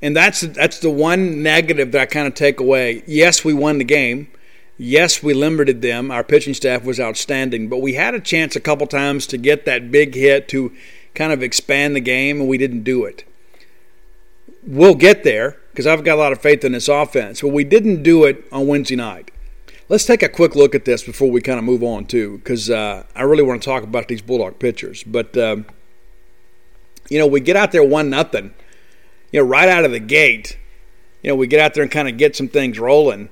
[0.00, 3.02] And that's that's the one negative that I kind of take away.
[3.06, 4.28] Yes, we won the game.
[4.76, 6.10] Yes, we limited them.
[6.10, 9.64] Our pitching staff was outstanding, but we had a chance a couple times to get
[9.66, 10.72] that big hit to
[11.14, 13.24] kind of expand the game, and we didn't do it.
[14.66, 17.40] We'll get there because I've got a lot of faith in this offense.
[17.40, 19.32] But we didn't do it on Wednesday night.
[19.88, 22.70] Let's take a quick look at this before we kind of move on, too, because
[22.70, 25.02] uh, I really want to talk about these Bulldog pitchers.
[25.02, 25.66] But, um,
[27.10, 28.54] you know, we get out there 1 nothing.
[29.32, 30.58] You know, right out of the gate,
[31.22, 33.28] you know, we get out there and kind of get some things rolling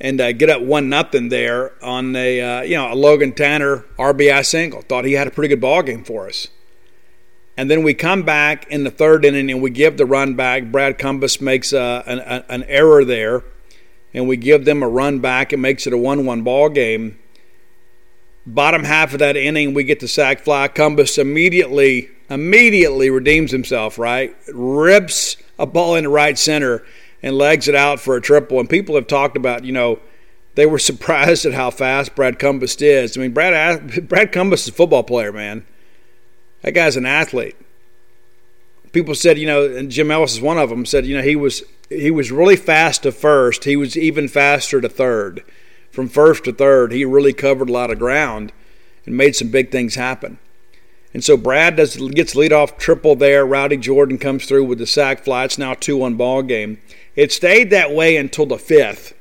[0.00, 3.84] and uh, get up 1 nothing there on a, uh, you know, a Logan Tanner
[3.98, 4.80] RBI single.
[4.80, 6.48] Thought he had a pretty good ball game for us.
[7.56, 10.72] And then we come back in the third inning and we give the run back.
[10.72, 13.44] Brad Cumbest makes uh, a, an, an error there,
[14.14, 15.52] and we give them a run back.
[15.52, 17.18] It makes it a 1 1 ball game.
[18.46, 20.66] Bottom half of that inning, we get the sac fly.
[20.66, 24.34] Cumbest immediately, immediately redeems himself, right?
[24.52, 26.84] Rips a ball into right center
[27.22, 28.58] and legs it out for a triple.
[28.58, 30.00] And people have talked about, you know,
[30.54, 33.16] they were surprised at how fast Brad Cumbest is.
[33.16, 35.66] I mean, Brad Brad Cumbest is a football player, man.
[36.62, 37.56] That guy's an athlete.
[38.92, 40.84] People said, you know, and Jim Ellis is one of them.
[40.84, 43.64] Said, you know, he was he was really fast to first.
[43.64, 45.42] He was even faster to third.
[45.90, 48.52] From first to third, he really covered a lot of ground
[49.04, 50.38] and made some big things happen.
[51.14, 53.44] And so Brad does gets lead off triple there.
[53.44, 55.44] Rowdy Jordan comes through with the sac fly.
[55.44, 56.78] It's now two one ball game.
[57.14, 59.14] It stayed that way until the fifth.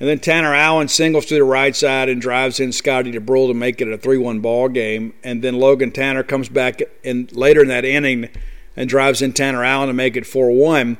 [0.00, 3.54] And then Tanner Allen singles to the right side and drives in Scotty Dubrule to
[3.54, 5.14] make it a 3 1 ball game.
[5.24, 8.28] And then Logan Tanner comes back in later in that inning
[8.76, 10.98] and drives in Tanner Allen to make it 4 1.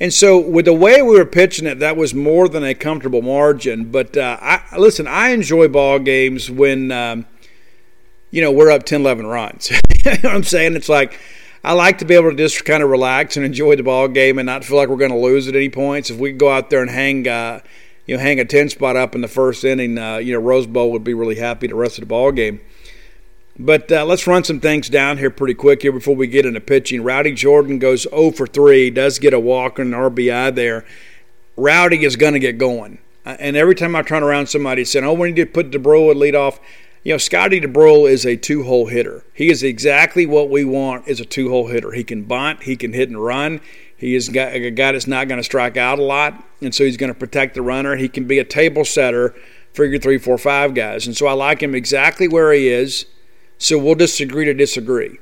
[0.00, 3.20] And so, with the way we were pitching it, that was more than a comfortable
[3.20, 3.90] margin.
[3.90, 7.26] But uh, I, listen, I enjoy ball games when, um,
[8.30, 9.70] you know, we're up 10, 11 runs.
[9.70, 10.76] you know what I'm saying?
[10.76, 11.18] It's like,
[11.64, 14.38] I like to be able to just kind of relax and enjoy the ball game
[14.38, 16.10] and not feel like we're going to lose at any points.
[16.10, 17.60] If we go out there and hang, uh,
[18.08, 20.66] you know, hang a 10 spot up in the first inning, uh, you know, Rose
[20.66, 22.60] Bowl would be really happy the rest of the ball game.
[23.58, 26.60] But uh, let's run some things down here pretty quick here before we get into
[26.60, 27.02] pitching.
[27.02, 30.86] Rowdy Jordan goes 0 for 3, does get a walk and an RBI there.
[31.56, 32.98] Rowdy is going to get going.
[33.26, 36.14] Uh, and every time I turn around, somebody saying, oh, we need to put DeBro
[36.16, 36.60] lead off.
[37.04, 39.24] You know, Scotty DeBro is a two hole hitter.
[39.32, 41.92] He is exactly what we want as a two hole hitter.
[41.92, 43.60] He can bunt, he can hit and run,
[43.98, 46.96] he is a guy that's not going to strike out a lot, and so he's
[46.96, 47.96] going to protect the runner.
[47.96, 49.34] He can be a table setter
[49.74, 51.06] for your three, four, five guys.
[51.06, 53.06] And so I like him exactly where he is.
[53.58, 55.18] So we'll disagree to disagree.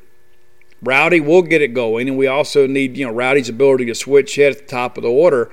[0.83, 4.35] Rowdy will get it going, and we also need, you know, Rowdy's ability to switch
[4.35, 5.51] hit at the top of the order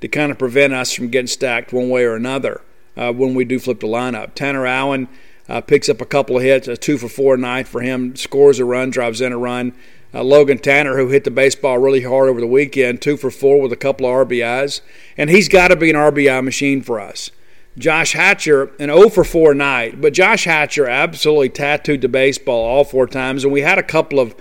[0.00, 2.60] to kind of prevent us from getting stacked one way or another
[2.96, 4.34] uh, when we do flip the lineup.
[4.34, 5.08] Tanner Allen
[5.50, 8.60] uh, picks up a couple of hits, a two for four night for him, scores
[8.60, 9.74] a run, drives in a run.
[10.14, 13.60] Uh, Logan Tanner, who hit the baseball really hard over the weekend, two for four
[13.60, 14.80] with a couple of RBIs,
[15.16, 17.32] and he's got to be an RBI machine for us.
[17.76, 22.84] Josh Hatcher, an 0 for 4 night, but Josh Hatcher absolutely tattooed the baseball all
[22.84, 24.34] four times, and we had a couple of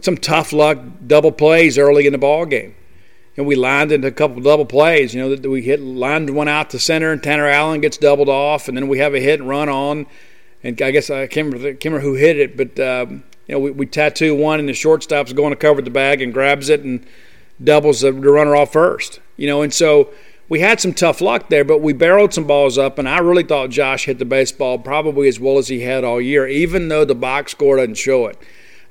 [0.00, 2.74] some tough luck double plays early in the ball game.
[3.36, 5.14] And we lined into a couple double plays.
[5.14, 8.28] You know, that we hit lined one out to center, and Tanner Allen gets doubled
[8.28, 10.06] off, and then we have a hit and run on.
[10.62, 13.58] And I guess I can't remember, can't remember who hit it, but um, you know,
[13.58, 16.82] we, we tattoo one, and the shortstop's going to cover the bag and grabs it
[16.82, 17.04] and
[17.62, 19.20] doubles the, the runner off first.
[19.36, 20.10] You know, and so
[20.48, 23.42] we had some tough luck there, but we barreled some balls up, and I really
[23.42, 27.04] thought Josh hit the baseball probably as well as he had all year, even though
[27.04, 28.38] the box score doesn't show it.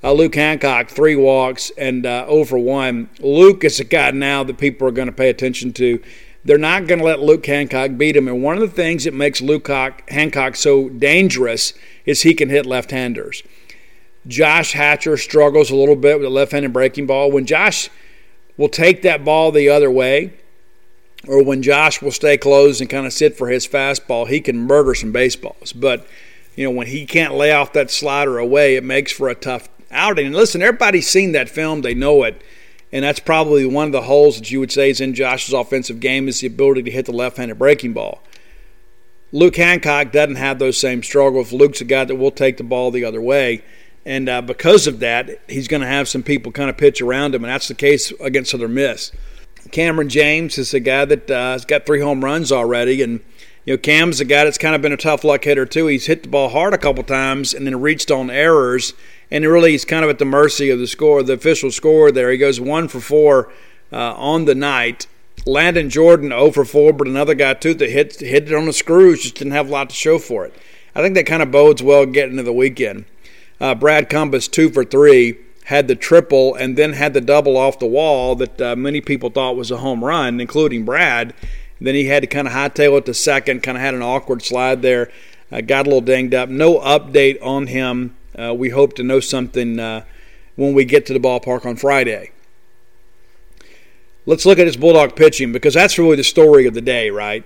[0.04, 3.10] Uh, Luke Hancock, three walks and uh, over 1.
[3.20, 6.02] Luke is a guy now that people are going to pay attention to.
[6.44, 8.28] They're not going to let Luke Hancock beat him.
[8.28, 11.74] And one of the things that makes Luke Hancock so dangerous
[12.06, 13.44] is he can hit left handers.
[14.28, 17.32] Josh Hatcher struggles a little bit with a left-handed breaking ball.
[17.32, 17.90] When Josh
[18.58, 20.34] will take that ball the other way,
[21.28, 24.58] or when Josh will stay closed and kind of sit for his fastball, he can
[24.58, 25.74] murder some baseballs.
[25.74, 26.08] But
[26.56, 29.70] you know when he can't lay off that slider away, it makes for a tough
[29.92, 30.28] outing.
[30.28, 32.42] And listen, everybody's seen that film; they know it.
[32.94, 36.00] And that's probably one of the holes that you would say is in Josh's offensive
[36.02, 38.22] game is the ability to hit the left-handed breaking ball.
[39.32, 41.54] Luke Hancock doesn't have those same struggles.
[41.54, 43.64] Luke's a guy that will take the ball the other way.
[44.06, 47.36] And uh, because of that, he's going to have some people kind of pitch around
[47.36, 49.12] him, and that's the case against Southern Miss.
[49.70, 53.22] Kamren James is a guy that uh, has got three home runs already, and
[53.66, 55.88] you know Cam's a guy that's kind of been a tough luck hitter too.
[55.88, 58.94] He's hit the ball hard a couple times and then reached on errors,
[59.30, 62.12] and really he's kind of at the mercy of the score, the official score.
[62.12, 63.52] There, he goes one for four
[63.92, 65.08] uh, on the night.
[65.46, 68.74] Landon Jordan 0 for 4, but another guy too that hit hit it on the
[68.74, 70.54] screws, just didn't have a lot to show for it.
[70.94, 73.06] I think that kind of bodes well getting into the weekend.
[73.60, 77.80] Uh, Brad Cumbest, two for three, had the triple and then had the double off
[77.80, 81.34] the wall that uh, many people thought was a home run, including Brad.
[81.82, 84.44] Then he had to kind of hightail it to second, kind of had an awkward
[84.44, 85.12] slide there,
[85.52, 86.48] uh, got a little dinged up.
[86.48, 88.16] No update on him.
[88.38, 90.06] Uh, we hope to know something uh,
[90.56, 92.32] when we get to the ballpark on Friday.
[94.28, 97.44] Let's look at his Bulldog pitching because that's really the story of the day, right?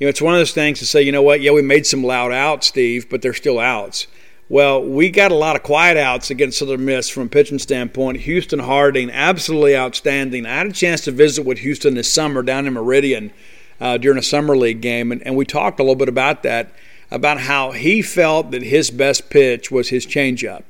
[0.00, 1.86] You know, it's one of those things to say, you know what, yeah, we made
[1.86, 4.08] some loud outs, Steve, but they're still outs.
[4.52, 8.18] Well, we got a lot of quiet outs against Southern Miss from a pitching standpoint.
[8.18, 10.44] Houston Harding, absolutely outstanding.
[10.44, 13.32] I had a chance to visit with Houston this summer down in Meridian
[13.80, 16.70] uh, during a summer league game, and, and we talked a little bit about that,
[17.10, 20.64] about how he felt that his best pitch was his changeup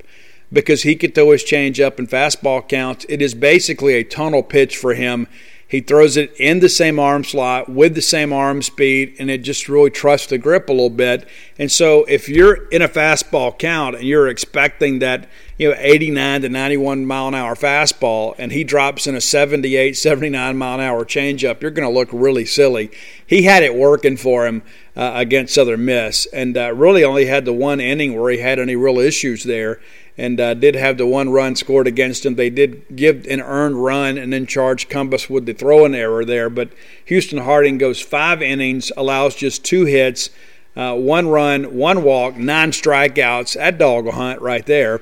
[0.49, 3.05] because he could throw his changeup in fastball counts.
[3.09, 5.27] It is basically a tunnel pitch for him
[5.73, 9.39] he throws it in the same arm slot with the same arm speed, and it
[9.39, 11.27] just really trusts the grip a little bit.
[11.57, 16.43] And so, if you're in a fastball count and you're expecting that, you know, 89
[16.43, 20.85] to 91 mile an hour fastball, and he drops in a 78, 79 mile an
[20.85, 22.91] hour changeup, you're going to look really silly.
[23.25, 24.61] He had it working for him
[24.95, 28.59] uh, against Southern Miss, and uh, really only had the one inning where he had
[28.59, 29.81] any real issues there
[30.17, 32.35] and uh, did have the one run scored against him.
[32.35, 36.49] They did give an earned run and then charge Cumbest with the throwing error there.
[36.49, 36.69] But
[37.05, 40.29] Houston Harding goes five innings, allows just two hits,
[40.75, 43.55] uh, one run, one walk, nine strikeouts.
[43.55, 45.01] That dog will hunt right there.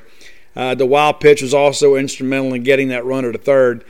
[0.55, 3.83] Uh, the wild pitch was also instrumental in getting that runner to third.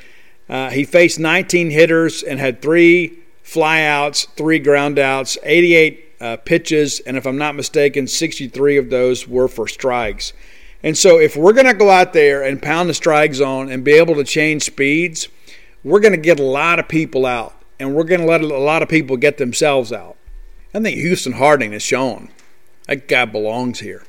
[0.48, 7.18] Uh, he faced 19 hitters and had three flyouts, three groundouts, 88 uh, pitches, and
[7.18, 10.34] if I'm not mistaken, 63 of those were for strikes.
[10.84, 13.84] And so, if we're going to go out there and pound the strike zone and
[13.84, 15.28] be able to change speeds,
[15.84, 18.48] we're going to get a lot of people out, and we're going to let a
[18.48, 20.18] lot of people get themselves out.
[20.74, 22.30] I think Houston Harding has shown
[22.88, 24.04] that guy belongs here.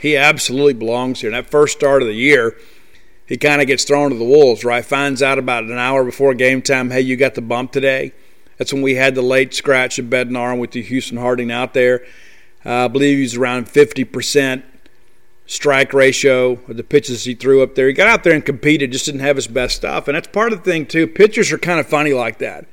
[0.00, 1.30] He absolutely belongs here.
[1.30, 2.56] And that first start of the year,
[3.26, 4.84] he kind of gets thrown to the wolves, right?
[4.84, 8.12] Finds out about an hour before game time, hey, you got the bump today.
[8.56, 12.04] That's when we had the late scratch of Bednar with the Houston Harding out there.
[12.64, 14.62] Uh, I believe he's around 50%
[15.50, 17.88] strike ratio of the pitches he threw up there.
[17.88, 20.06] He got out there and competed, just didn't have his best stuff.
[20.06, 21.08] And that's part of the thing, too.
[21.08, 22.66] Pitchers are kind of funny like that.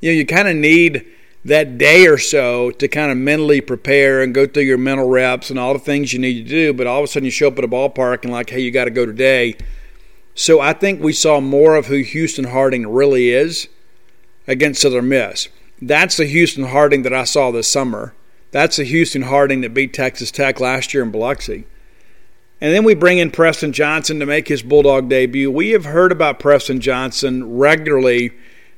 [0.00, 1.04] You know, you kind of need
[1.44, 5.50] that day or so to kind of mentally prepare and go through your mental reps
[5.50, 6.72] and all the things you need to do.
[6.72, 8.70] But all of a sudden, you show up at a ballpark and, like, hey, you
[8.70, 9.58] got to go today.
[10.34, 13.68] So I think we saw more of who Houston Harding really is
[14.46, 15.50] against Southern Miss.
[15.82, 18.14] That's the Houston Harding that I saw this summer.
[18.52, 21.66] That's the Houston Harding that beat Texas Tech last year in Biloxi.
[22.60, 25.50] And then we bring in Preston Johnson to make his Bulldog debut.
[25.50, 28.32] We have heard about Preston Johnson regularly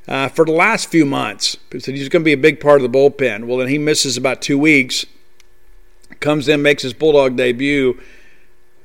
[0.07, 1.57] uh, for the last few months.
[1.71, 3.47] He said he's going to be a big part of the bullpen.
[3.47, 5.05] Well, then he misses about two weeks,
[6.21, 8.01] comes in, makes his Bulldog debut.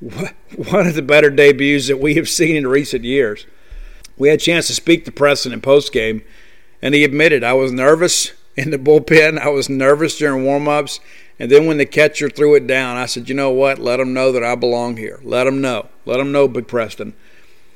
[0.00, 3.46] One of the better debuts that we have seen in recent years.
[4.16, 6.22] We had a chance to speak to Preston in postgame
[6.80, 9.38] and he admitted, I was nervous in the bullpen.
[9.38, 11.00] I was nervous during warmups.
[11.38, 13.78] And then when the catcher threw it down, I said, you know what?
[13.78, 15.20] Let them know that I belong here.
[15.22, 15.88] Let them know.
[16.04, 17.14] Let them know, Big Preston.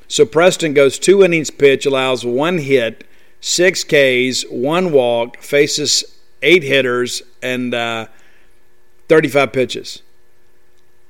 [0.07, 3.05] So Preston goes two innings pitch, allows one hit,
[3.39, 8.07] six Ks, one walk, faces eight hitters, and uh,
[9.07, 10.01] 35 pitches.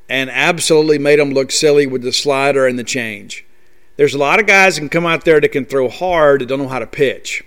[0.07, 3.45] And absolutely made them look silly with the slider and the change.
[3.95, 6.47] There's a lot of guys that can come out there that can throw hard that
[6.47, 7.43] don't know how to pitch.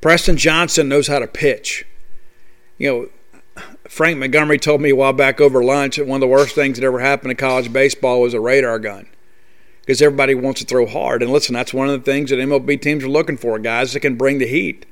[0.00, 1.86] Preston Johnson knows how to pitch.
[2.78, 3.08] You know,
[3.88, 6.78] Frank Montgomery told me a while back over lunch that one of the worst things
[6.78, 9.06] that ever happened in college baseball was a radar gun
[9.80, 11.22] because everybody wants to throw hard.
[11.22, 14.00] And listen, that's one of the things that MLB teams are looking for guys that
[14.00, 14.86] can bring the heat.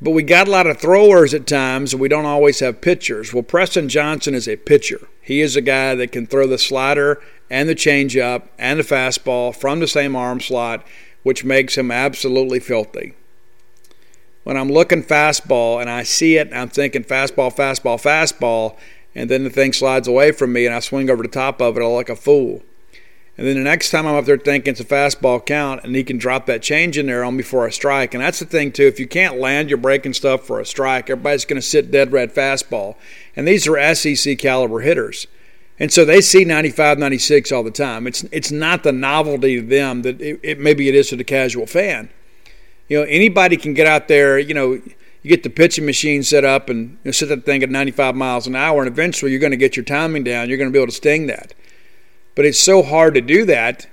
[0.00, 3.32] But we got a lot of throwers at times, and we don't always have pitchers.
[3.32, 5.08] Well, Preston Johnson is a pitcher.
[5.22, 9.54] He is a guy that can throw the slider and the changeup and the fastball
[9.54, 10.84] from the same arm slot,
[11.22, 13.14] which makes him absolutely filthy
[14.44, 18.76] when I'm looking fastball and I see it, I'm thinking fastball, fastball, fastball,
[19.14, 21.76] and then the thing slides away from me and I swing over the top of
[21.76, 22.62] it like a fool.
[23.36, 26.04] And then the next time I'm up there thinking it's a fastball count, and he
[26.04, 28.14] can drop that change in there on me for a strike.
[28.14, 28.86] And that's the thing, too.
[28.86, 32.12] If you can't land your breaking stuff for a strike, everybody's going to sit dead
[32.12, 32.94] red fastball.
[33.34, 35.26] And these are SEC caliber hitters.
[35.80, 38.06] And so they see 95, 96 all the time.
[38.06, 41.24] It's, it's not the novelty to them that it, it maybe it is to the
[41.24, 42.10] casual fan
[42.88, 44.72] you know, anybody can get out there, you know,
[45.24, 48.14] you get the pitching machine set up and you know, set that thing at 95
[48.14, 50.48] miles an hour, and eventually you're going to get your timing down.
[50.48, 51.54] You're going to be able to sting that.
[52.34, 53.86] But it's so hard to do that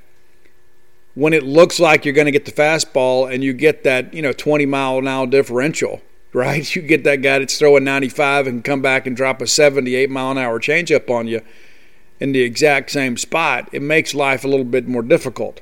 [1.13, 4.21] when it looks like you're going to get the fastball and you get that, you
[4.21, 6.01] know, 20 mile an hour differential,
[6.33, 6.75] right?
[6.75, 10.31] You get that guy that's throwing 95 and come back and drop a 78 mile
[10.31, 11.41] an hour changeup on you
[12.19, 13.69] in the exact same spot.
[13.71, 15.61] It makes life a little bit more difficult.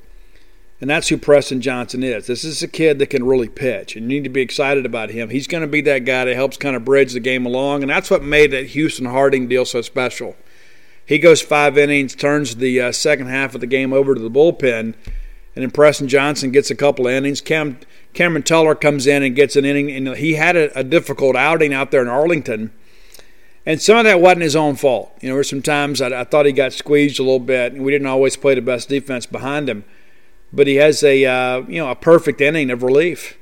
[0.82, 2.28] And that's who Preston Johnson is.
[2.28, 5.10] This is a kid that can really pitch, and you need to be excited about
[5.10, 5.30] him.
[5.30, 7.90] He's going to be that guy that helps kind of bridge the game along, and
[7.90, 10.38] that's what made that Houston Harding deal so special.
[11.06, 14.32] He goes five innings, turns the uh, second half of the game over to the
[14.32, 14.94] bullpen,
[15.56, 17.42] and then Preston Johnson gets a couple of innings.
[17.42, 17.80] Cam,
[18.14, 21.74] Cameron Tullar comes in and gets an inning, and he had a, a difficult outing
[21.74, 22.72] out there in Arlington.
[23.66, 25.12] And some of that wasn't his own fault.
[25.20, 27.74] You know, there were some times I, I thought he got squeezed a little bit,
[27.74, 29.84] and we didn't always play the best defense behind him
[30.52, 33.38] but he has a uh, you know a perfect inning of relief.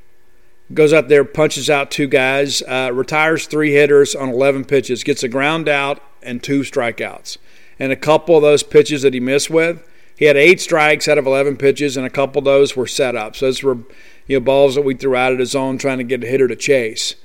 [0.74, 5.24] Goes out there, punches out two guys, uh, retires three hitters on 11 pitches, gets
[5.24, 7.38] a ground out and two strikeouts.
[7.80, 9.88] And a couple of those pitches that he missed with,
[10.18, 13.16] he had eight strikes out of 11 pitches, and a couple of those were set
[13.16, 13.38] up.
[13.38, 13.78] So those were
[14.26, 16.50] you know balls that we threw out of his zone trying to get a hitter
[16.50, 17.16] to chase.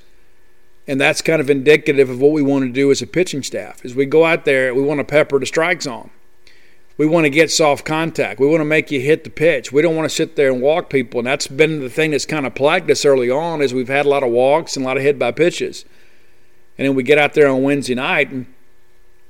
[0.87, 3.83] And that's kind of indicative of what we want to do as a pitching staff.
[3.85, 6.09] As we go out there, we want to pepper the strike zone.
[6.97, 8.39] We want to get soft contact.
[8.39, 9.71] We want to make you hit the pitch.
[9.71, 11.19] We don't want to sit there and walk people.
[11.19, 14.05] And that's been the thing that's kind of plagued us early on is we've had
[14.05, 15.85] a lot of walks and a lot of hit by pitches.
[16.77, 18.45] And then we get out there on Wednesday night and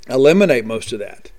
[0.09, 1.31] eliminate most of that.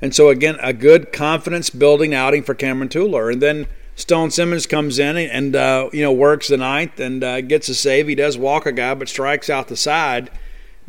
[0.00, 3.30] And so again, a good confidence building outing for Cameron Tullar.
[3.30, 7.40] And then Stone Simmons comes in and uh, you know works the ninth and uh,
[7.40, 8.08] gets a save.
[8.08, 10.30] He does walk a guy, but strikes out the side.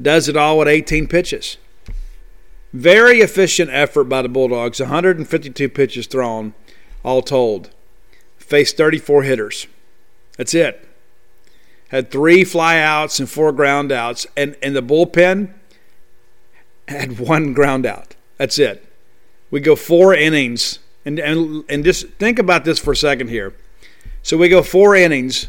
[0.01, 1.57] Does it all with 18 pitches.
[2.75, 4.81] Very efficient effort by the Bulldogs.
[4.81, 6.53] 152 pitches thrown,
[7.05, 7.69] all told.
[8.37, 9.67] Faced 34 hitters.
[10.35, 10.85] That's it.
[11.87, 15.53] had three flyouts and four groundouts, and, and the bullpen
[16.89, 18.11] had one groundout.
[18.35, 18.85] That's it.
[19.49, 23.53] We go four innings, and, and, and just think about this for a second here.
[24.21, 25.47] So we go four innings.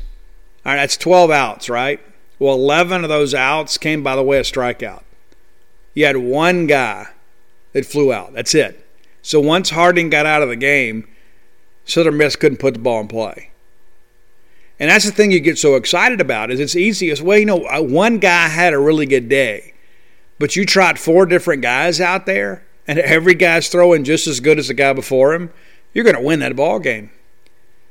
[0.65, 1.99] All right, that's 12 outs, right?
[2.39, 5.03] Well, 11 of those outs came by the way of strikeout.
[5.93, 7.09] You had one guy
[7.77, 8.33] that flew out.
[8.33, 8.83] That's it.
[9.21, 11.07] So once Harding got out of the game,
[11.85, 13.51] Southern Miss couldn't put the ball in play.
[14.81, 17.21] And that's the thing you get so excited about is it's easiest.
[17.21, 19.75] Well, you know, uh, one guy had a really good day,
[20.39, 24.59] but you trot four different guys out there, and every guy's throwing just as good
[24.59, 25.51] as the guy before him.
[25.93, 27.11] You're going to win that ball game.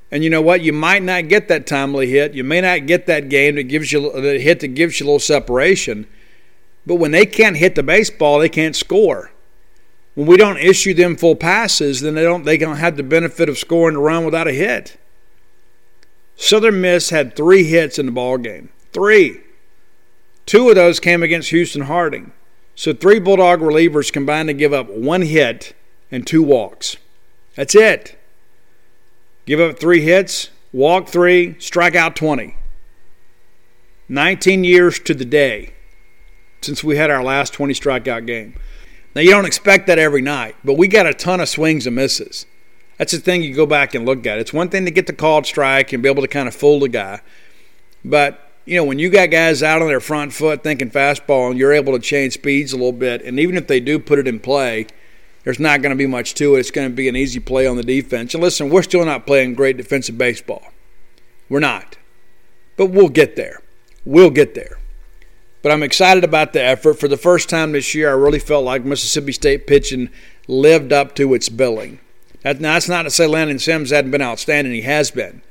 [0.09, 0.61] And you know what?
[0.61, 2.33] You might not get that timely hit.
[2.33, 5.07] You may not get that game that gives you the hit that gives you a
[5.07, 6.07] little separation.
[6.87, 9.31] But when they can't hit the baseball, they can't score.
[10.15, 13.49] When we don't issue them full passes, then they don't they don't have the benefit
[13.49, 14.97] of scoring the run without a hit.
[16.37, 18.69] Southern Miss had three hits in the ball game.
[18.91, 19.41] Three.
[20.45, 22.31] Two of those came against Houston Harding.
[22.75, 25.73] So three Bulldog relievers combined to give up one hit
[26.11, 26.97] and two walks.
[27.55, 28.17] That's it.
[29.45, 32.57] Give up three hits, walk three, strike out 20.
[34.07, 35.73] 19 years to the day
[36.61, 38.55] since we had our last 20 strikeout game.
[39.15, 41.95] Now, you don't expect that every night, but we got a ton of swings and
[41.95, 42.45] misses.
[42.97, 44.39] That's the thing you go back and look at.
[44.39, 46.81] It's one thing to get the called strike and be able to kind of fool
[46.81, 47.21] the guy.
[48.03, 51.57] But, you know, when you got guys out on their front foot thinking fastball and
[51.57, 54.27] you're able to change speeds a little bit, and even if they do put it
[54.27, 54.87] in play,
[55.45, 56.59] there's not going to be much to it.
[56.59, 58.33] It's going to be an easy play on the defense.
[58.33, 60.71] And listen, we're still not playing great defensive baseball.
[61.47, 61.97] We're not.
[62.75, 63.61] But we'll get there.
[64.03, 64.77] We'll get there.
[65.65, 66.99] But I'm excited about the effort.
[66.99, 70.11] For the first time this year, I really felt like Mississippi State pitching
[70.47, 71.99] lived up to its billing.
[72.43, 74.73] That, now, that's not to say Landon Sims hadn't been outstanding.
[74.73, 75.41] He has been.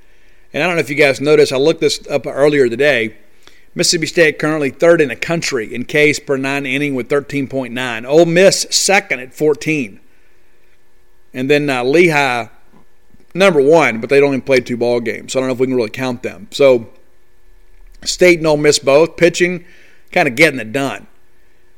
[0.52, 3.16] And I don't know if you guys noticed, I looked this up earlier today.
[3.74, 8.08] Mississippi State currently third in the country in Ks per nine inning with 13.9.
[8.08, 9.98] Ole Miss second at 14.
[11.32, 12.50] And then uh, Lehigh
[13.34, 15.32] number one, but they only played two ball games.
[15.32, 16.46] So I don't know if we can really count them.
[16.52, 16.88] So
[18.04, 19.64] State and Ole Miss both pitching,
[20.14, 21.06] kind of getting it done.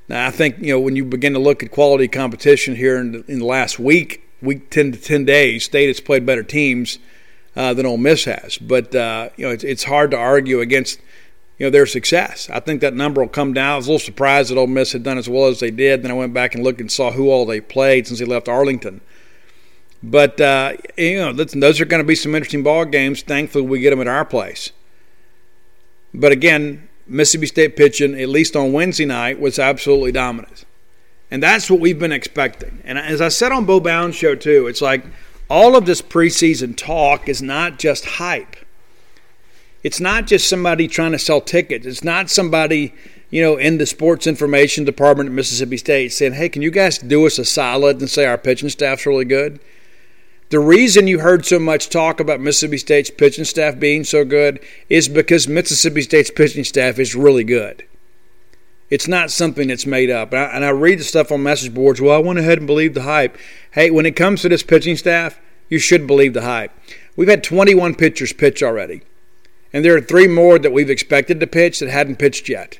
[0.09, 3.12] Now I think you know when you begin to look at quality competition here in
[3.12, 6.99] the, in the last week, week 10 to 10 days, State has played better teams
[7.57, 8.59] uh, than Ole Miss has.
[8.59, 11.01] But, uh, you know, it's, it's hard to argue against,
[11.59, 12.49] you know, their success.
[12.51, 13.72] I think that number will come down.
[13.72, 16.03] I was a little surprised that Ole Miss had done as well as they did.
[16.03, 18.49] Then I went back and looked and saw who all they played since they left
[18.49, 19.01] Arlington.
[20.03, 23.22] But, uh, you know, those are going to be some interesting ball games.
[23.22, 24.70] Thankfully, we get them at our place.
[26.12, 30.65] But again, Mississippi State pitching, at least on Wednesday night, was absolutely dominant.
[31.31, 32.81] And that's what we've been expecting.
[32.85, 35.05] And as I said on Bo Bounds' show, too, it's like
[35.49, 38.57] all of this preseason talk is not just hype.
[39.83, 41.87] It's not just somebody trying to sell tickets.
[41.87, 42.93] It's not somebody,
[43.31, 46.99] you know, in the sports information department at Mississippi State saying, hey, can you guys
[46.99, 49.61] do us a solid and say our pitching staff's really good?
[50.49, 54.61] The reason you heard so much talk about Mississippi State's pitching staff being so good
[54.88, 57.84] is because Mississippi State's pitching staff is really good.
[58.88, 60.32] It's not something that's made up.
[60.32, 62.01] And I, and I, read the stuff on message boards.
[62.01, 63.36] Well, I went ahead and believed the hype.
[63.72, 66.70] Hey, when it comes to this pitching staff, you should believe the hype.
[67.16, 69.03] We've had 21 pitchers pitch already.
[69.72, 72.78] And there are three more that we've expected to pitch that hadn't pitched yet,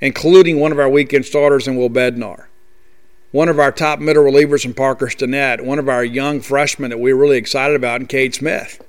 [0.00, 2.44] including one of our weekend starters in Will Bednar,
[3.34, 7.00] one of our top middle relievers in Parker Stinnett, one of our young freshmen that
[7.00, 8.80] we are really excited about in Cade Smith.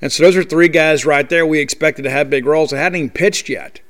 [0.00, 2.78] And so those are three guys right there we expected to have big roles that
[2.78, 3.80] hadn't even pitched yet.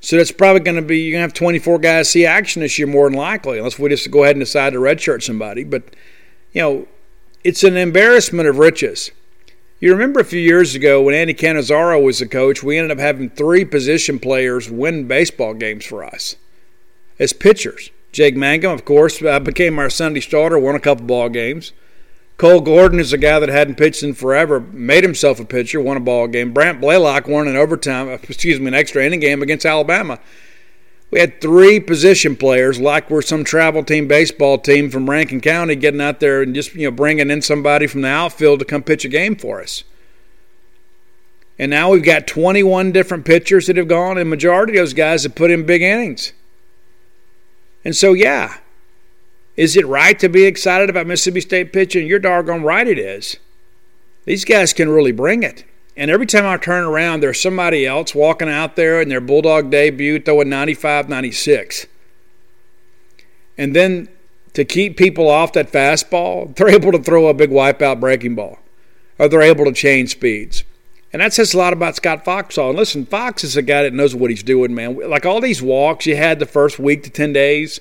[0.00, 2.80] So that's probably going to be you're going to have 24 guys see action this
[2.80, 5.62] year more than likely, unless we just go ahead and decide to redshirt somebody.
[5.62, 5.94] But
[6.50, 6.88] you know,
[7.44, 9.12] it's an embarrassment of riches.
[9.78, 13.00] You remember a few years ago when Andy Cannizaro was the coach, we ended up
[13.00, 16.34] having three position players win baseball games for us
[17.20, 17.92] as pitchers.
[18.12, 21.72] Jake Mangum, of course, uh, became our Sunday starter, won a couple ball games.
[22.38, 25.96] Cole Gordon is a guy that hadn't pitched in forever, made himself a pitcher, won
[25.96, 26.52] a ball game.
[26.52, 30.20] Brant Blaylock won an overtime, excuse me, an extra inning game against Alabama.
[31.10, 35.74] We had three position players, like we're some travel team baseball team from Rankin County,
[35.74, 38.82] getting out there and just you know bringing in somebody from the outfield to come
[38.82, 39.84] pitch a game for us.
[41.58, 45.24] And now we've got 21 different pitchers that have gone, and majority of those guys
[45.24, 46.32] have put in big innings.
[47.84, 48.58] And so, yeah,
[49.56, 52.06] is it right to be excited about Mississippi State pitching?
[52.06, 53.36] You're doggone right it is.
[54.24, 55.64] These guys can really bring it.
[55.96, 59.70] And every time I turn around, there's somebody else walking out there in their Bulldog
[59.70, 61.86] debut throwing 95 96.
[63.56, 64.08] And then
[64.52, 68.60] to keep people off that fastball, they're able to throw a big wipeout breaking ball,
[69.18, 70.62] or they're able to change speeds.
[71.12, 72.70] And that says a lot about Scott Foxall.
[72.70, 74.96] And listen, Fox is a guy that knows what he's doing, man.
[75.08, 77.80] Like all these walks you had the first week to 10 days,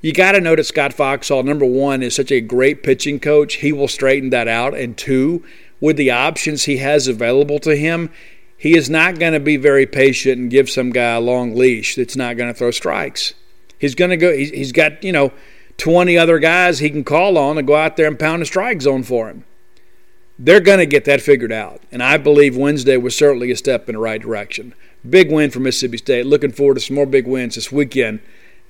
[0.00, 3.56] you got to know that Scott Foxall, number one, is such a great pitching coach.
[3.56, 4.74] He will straighten that out.
[4.74, 5.44] And two,
[5.80, 8.10] with the options he has available to him,
[8.56, 11.96] he is not going to be very patient and give some guy a long leash
[11.96, 13.34] that's not going to throw strikes.
[13.78, 15.32] He's going to go, he's got, you know,
[15.76, 18.82] 20 other guys he can call on to go out there and pound the strike
[18.82, 19.44] zone for him
[20.38, 21.80] they're going to get that figured out.
[21.90, 24.74] And I believe Wednesday was certainly a step in the right direction.
[25.08, 26.26] Big win for Mississippi State.
[26.26, 28.20] Looking forward to some more big wins this weekend.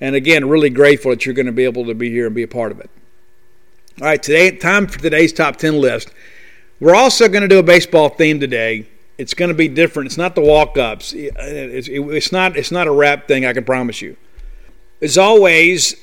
[0.01, 2.43] And again, really grateful that you're going to be able to be here and be
[2.43, 2.89] a part of it.
[4.01, 6.11] All right, today time for today's top 10 list.
[6.79, 8.87] We're also going to do a baseball theme today.
[9.17, 10.07] It's going to be different.
[10.07, 11.13] It's not the walk-ups.
[11.13, 14.15] It's not it's not a rap thing, I can promise you.
[15.01, 15.95] As always,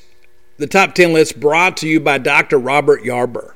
[0.57, 2.59] the top 10 list brought to you by Dr.
[2.59, 3.53] Robert Yarber.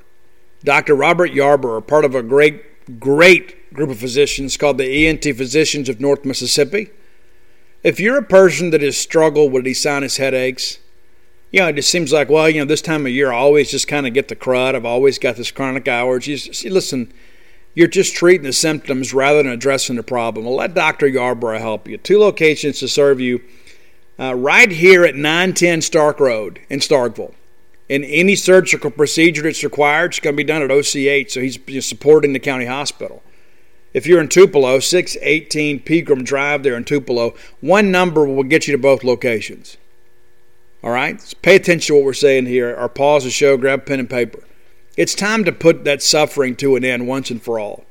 [0.64, 0.96] Dr.
[0.96, 6.00] Robert Yarber, part of a great, great group of physicians called the ENT Physicians of
[6.00, 6.90] North Mississippi.
[7.84, 10.78] If you're a person that has struggled with these sinus headaches,
[11.52, 13.72] you know, it just seems like, well, you know, this time of year I always
[13.72, 14.76] just kind of get the crud.
[14.76, 16.54] I've always got this chronic allergies.
[16.54, 17.12] See, listen,
[17.74, 20.46] you're just treating the symptoms rather than addressing the problem.
[20.46, 21.08] Well, let Dr.
[21.08, 21.98] Yarborough help you.
[21.98, 23.42] Two locations to serve you
[24.20, 27.34] uh, right here at 910 Stark Road in Starkville
[27.92, 31.86] and any surgical procedure that's required is going to be done at OCH, so he's
[31.86, 33.22] supporting the county hospital.
[33.94, 38.72] If you're in Tupelo, 618 Pegram Drive there in Tupelo, one number will get you
[38.72, 39.76] to both locations.
[40.82, 41.20] All right?
[41.20, 42.74] So pay attention to what we're saying here.
[42.74, 44.42] Our pause the show, grab pen and paper.
[44.96, 47.84] It's time to put that suffering to an end once and for all.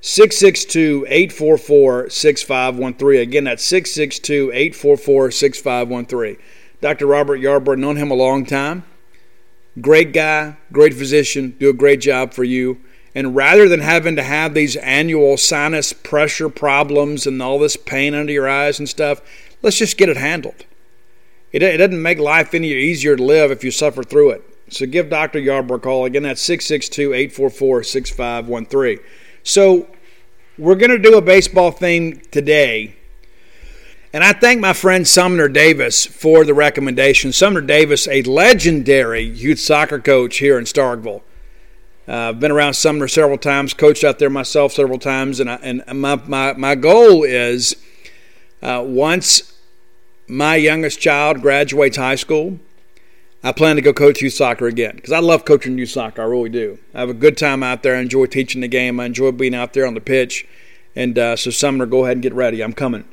[0.00, 3.20] 662 844 6513.
[3.20, 6.38] Again, that's 662 844 6513.
[6.80, 7.06] Dr.
[7.06, 8.84] Robert Yarbrough, known him a long time.
[9.80, 12.80] Great guy, great physician, do a great job for you.
[13.14, 18.14] And rather than having to have these annual sinus pressure problems and all this pain
[18.14, 19.20] under your eyes and stuff,
[19.62, 20.64] let's just get it handled.
[21.52, 24.44] It, it doesn't make life any easier to live if you suffer through it.
[24.68, 25.40] So give Dr.
[25.40, 26.04] Yarbrough a call.
[26.04, 29.04] Again, that's 662 844 6513.
[29.42, 29.88] So
[30.56, 32.96] we're going to do a baseball thing today
[34.12, 37.32] and I thank my friend Sumner Davis for the recommendation.
[37.32, 41.22] Sumner Davis, a legendary youth soccer coach here in Starkville.
[42.08, 45.56] Uh, I've been around Sumner several times, coached out there myself several times, and, I,
[45.56, 47.76] and my, my, my goal is
[48.62, 49.56] uh, once
[50.26, 52.58] my youngest child graduates high school,
[53.44, 56.20] I plan to go coach youth soccer again because I love coaching youth soccer.
[56.20, 56.78] I really do.
[56.94, 57.96] I have a good time out there.
[57.96, 59.00] I enjoy teaching the game.
[59.00, 60.46] I enjoy being out there on the pitch.
[60.94, 62.60] And uh, so, Sumner, go ahead and get ready.
[62.60, 63.04] I'm coming.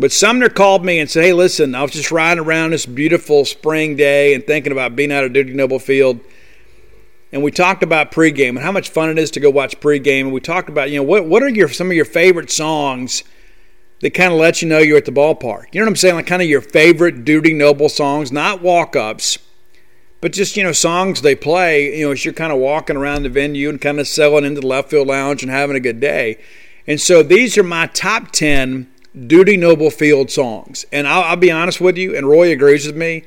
[0.00, 3.44] But Sumner called me and said, Hey, listen, I was just riding around this beautiful
[3.44, 6.20] spring day and thinking about being out at Dudy Noble Field.
[7.32, 10.22] And we talked about pregame and how much fun it is to go watch pregame.
[10.22, 13.24] And we talked about, you know, what, what are your some of your favorite songs
[14.00, 15.66] that kind of let you know you're at the ballpark?
[15.70, 16.14] You know what I'm saying?
[16.14, 19.38] Like kind of your favorite Dudy Noble songs, not walk ups,
[20.22, 23.24] but just, you know, songs they play, you know, as you're kind of walking around
[23.24, 26.00] the venue and kind of selling into the left field lounge and having a good
[26.00, 26.38] day.
[26.86, 28.89] And so these are my top 10
[29.26, 30.84] Dudy Noble Field songs.
[30.92, 33.24] And I'll, I'll, be honest with you, and Roy agrees with me,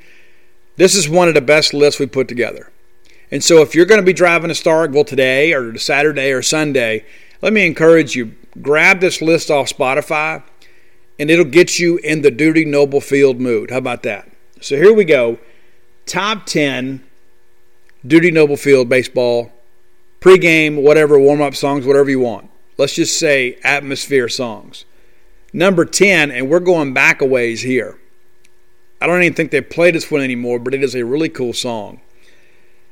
[0.78, 2.72] this is one of the best lists we put together.
[3.32, 7.06] And so if you're going to be driving to Starkville today or Saturday or Sunday,
[7.42, 10.44] let me encourage you grab this list off Spotify
[11.20, 13.72] and it'll get you in the Dudy Noble Field mood.
[13.72, 14.30] How about that?
[14.62, 15.40] So here we go.
[16.06, 17.04] Top 10
[18.06, 19.52] Dudy Noble Field baseball,
[20.20, 22.50] pregame, whatever, warm up songs, whatever you want.
[22.78, 24.86] Let's just say atmosphere songs.
[25.54, 28.00] Number 10, and we're going back a ways here.
[29.00, 31.54] I don't even think they play this one anymore, but it is a really cool
[31.54, 32.02] song.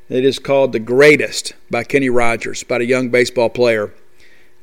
[0.09, 3.91] It is called The Greatest by Kenny Rogers, about a young baseball player.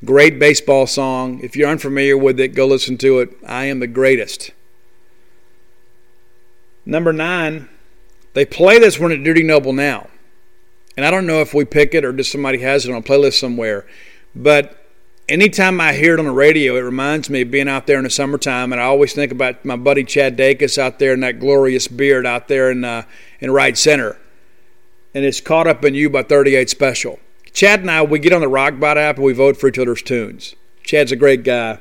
[0.04, 1.40] Great baseball song.
[1.42, 3.36] If you're unfamiliar with it, go listen to it.
[3.44, 4.52] I am the greatest.
[6.86, 7.68] Number nine,
[8.34, 10.08] they play this one at Dudy Noble now.
[10.96, 13.02] And I don't know if we pick it or just somebody has it on a
[13.02, 13.86] playlist somewhere.
[14.36, 14.87] But
[15.28, 18.04] anytime I hear it on the radio, it reminds me of being out there in
[18.04, 21.38] the summertime, and I always think about my buddy Chad Dacus out there in that
[21.38, 23.02] glorious beard out there in uh,
[23.40, 24.18] in right center,
[25.14, 27.18] and it's caught up in you by 38 Special.
[27.52, 30.02] Chad and I, we get on the Rockbot app and we vote for each other's
[30.02, 30.54] tunes.
[30.82, 31.78] Chad's a great guy,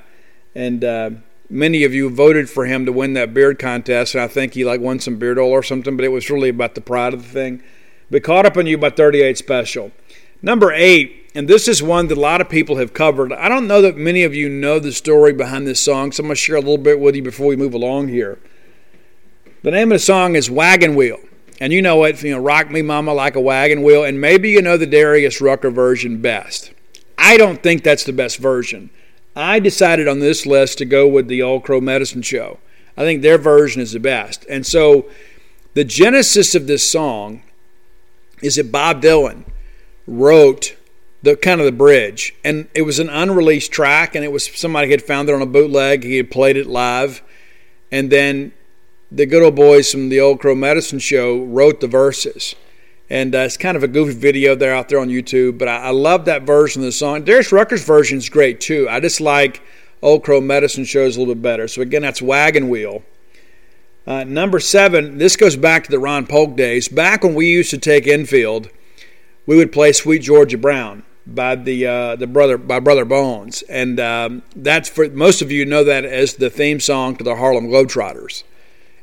[0.56, 1.10] and uh,
[1.50, 4.66] many of you voted for him to win that beard contest, and I think he
[4.66, 7.24] like won some beard oil or something, but it was really about the pride of
[7.24, 7.64] the thing.
[8.10, 9.92] But caught up in you by 38 Special.
[10.42, 13.32] Number eight and this is one that a lot of people have covered.
[13.32, 16.30] I don't know that many of you know the story behind this song, so I'm
[16.30, 18.40] going to share a little bit with you before we move along here.
[19.62, 21.20] The name of the song is Wagon Wheel.
[21.62, 24.50] And you know it, you know, Rock Me Mama Like a Wagon Wheel, and maybe
[24.50, 26.72] you know the Darius Rucker version best.
[27.20, 28.90] I don't think that's the best version.
[29.36, 32.58] I decided on this list to go with the Old Crow Medicine Show.
[32.98, 34.44] I think their version is the best.
[34.50, 35.08] And so
[35.76, 37.44] the genesis of this song
[38.42, 39.46] is that Bob Dylan
[40.08, 40.76] wrote
[41.22, 44.90] the kind of the bridge, and it was an unreleased track, and it was somebody
[44.90, 46.04] had found it on a bootleg.
[46.04, 47.22] He had played it live,
[47.92, 48.54] and then
[49.12, 52.56] the good old boys from the Old Crow Medicine Show wrote the verses.
[53.10, 55.78] And uh, it's kind of a goofy video there out there on YouTube, but I,
[55.78, 57.24] I love that version of the song.
[57.24, 58.88] Darius Rucker's version is great too.
[58.90, 59.62] I just like
[60.02, 61.68] Old Crow Medicine Shows a little bit better.
[61.70, 63.04] So again, that's Wagon Wheel.
[64.06, 66.88] Uh, number seven, this goes back to the Ron Polk days.
[66.88, 68.70] Back when we used to take infield,
[69.48, 74.00] we would play Sweet Georgia Brown by the uh, the brother by Brother Bones, and
[74.00, 77.68] um, that's for most of you know that as the theme song to the Harlem
[77.68, 78.44] Globetrotters,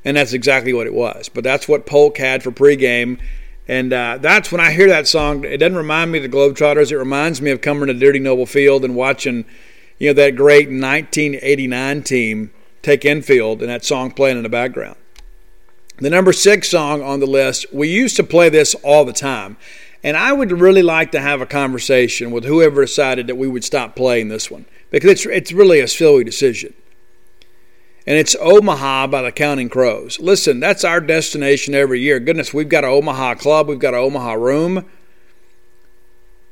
[0.05, 1.29] and that's exactly what it was.
[1.29, 3.19] But that's what Polk had for pregame,
[3.67, 5.45] and uh, that's when I hear that song.
[5.45, 6.93] It doesn't remind me of the Globetrotters.
[6.93, 9.45] It reminds me of coming to Dudy Noble Field and watching,
[9.99, 14.97] you know, that great 1989 team take infield and that song playing in the background.
[15.99, 19.57] The number six song on the list, we used to play this all the time.
[20.05, 23.65] And I would really like to have a conversation with whoever decided that we would
[23.65, 26.75] stop playing this one because it's, it's really a silly decision.
[28.07, 30.21] And it's Omaha by the Counting Crows.
[30.21, 32.21] Listen, that's our destination every year.
[32.21, 34.85] Goodness, we've got an Omaha club, we've got an Omaha room.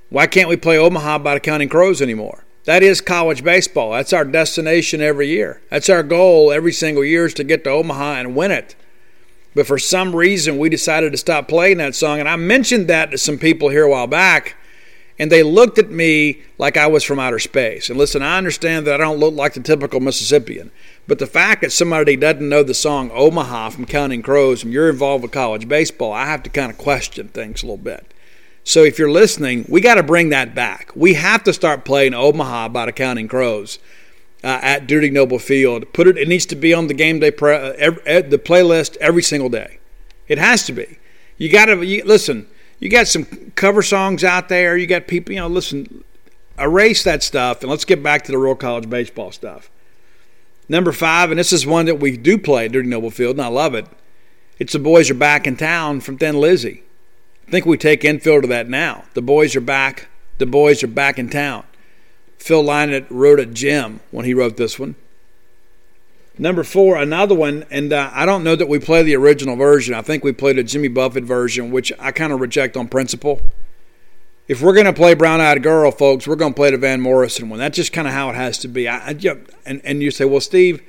[0.08, 2.44] Why can't we play Omaha by the Counting Crows anymore?
[2.64, 3.92] That is college baseball.
[3.92, 5.60] That's our destination every year.
[5.68, 8.76] That's our goal every single year is to get to Omaha and win it.
[9.54, 12.20] But for some reason, we decided to stop playing that song.
[12.20, 14.56] And I mentioned that to some people here a while back,
[15.18, 17.90] and they looked at me like I was from outer space.
[17.90, 20.70] And listen, I understand that I don't look like the typical Mississippian.
[21.06, 24.88] But the fact that somebody doesn't know the song Omaha from Counting Crows and you're
[24.88, 28.06] involved with college baseball, I have to kind of question things a little bit.
[28.64, 30.92] So if you're listening, we got to bring that back.
[30.94, 33.80] We have to start playing Omaha by the Counting Crows
[34.44, 35.92] uh, at Dudy Noble Field.
[35.92, 36.18] Put it.
[36.18, 39.48] It needs to be on the game day pre, uh, every, the playlist every single
[39.48, 39.78] day.
[40.28, 40.98] It has to be.
[41.38, 42.48] You got to listen.
[42.78, 43.24] You got some
[43.54, 44.76] cover songs out there.
[44.76, 45.32] You got people.
[45.34, 46.04] You know, listen.
[46.58, 49.70] Erase that stuff and let's get back to the real college baseball stuff.
[50.68, 53.44] Number five, and this is one that we do play at Dudy Noble Field, and
[53.44, 53.86] I love it.
[54.58, 56.82] It's the boys are back in town from Thin Lizzy.
[57.48, 59.04] I think we take infield to that now.
[59.14, 60.08] The boys are back.
[60.38, 61.64] The boys are back in town.
[62.42, 64.96] Phil Lynott wrote a gem when he wrote this one.
[66.36, 69.94] Number four, another one, and uh, I don't know that we play the original version.
[69.94, 73.42] I think we played a Jimmy Buffett version, which I kind of reject on principle.
[74.48, 77.00] If we're going to play Brown Eyed Girl, folks, we're going to play the Van
[77.00, 77.60] Morrison one.
[77.60, 78.88] That's just kind of how it has to be.
[78.88, 79.16] I, I,
[79.64, 80.80] and, and you say, well, Steve,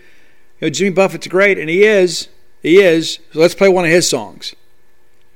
[0.59, 2.29] you know, Jimmy Buffett's great, and he is.
[2.63, 3.19] He is.
[3.31, 4.55] So let's play one of his songs.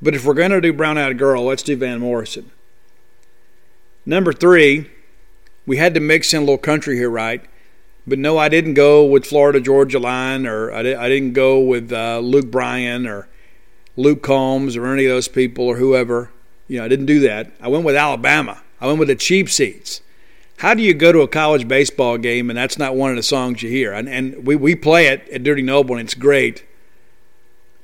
[0.01, 2.49] But if we're going to do Brown Eyed Girl, let's do Van Morrison.
[4.03, 4.89] Number three,
[5.67, 7.43] we had to mix in a little country here, right?
[8.07, 11.91] But no, I didn't go with Florida Georgia Line, or I, I didn't go with
[11.91, 13.27] uh, Luke Bryan or
[13.97, 16.31] Luke Combs or any of those people or whoever.
[16.69, 17.51] You know, I didn't do that.
[17.61, 18.63] I went with Alabama.
[18.79, 20.01] I went with the cheap seats.
[20.57, 23.23] How do you go to a college baseball game and that's not one of the
[23.23, 23.93] songs you hear?
[23.93, 26.65] And, and we, we play it at Dudy Noble and it's great.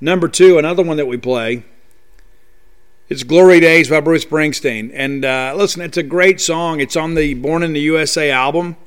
[0.01, 1.63] Number two, another one that we play
[3.09, 4.89] it's Glory Days by Bruce Springsteen.
[4.93, 6.79] And uh, listen, it's a great song.
[6.79, 8.77] It's on the Born in the USA album.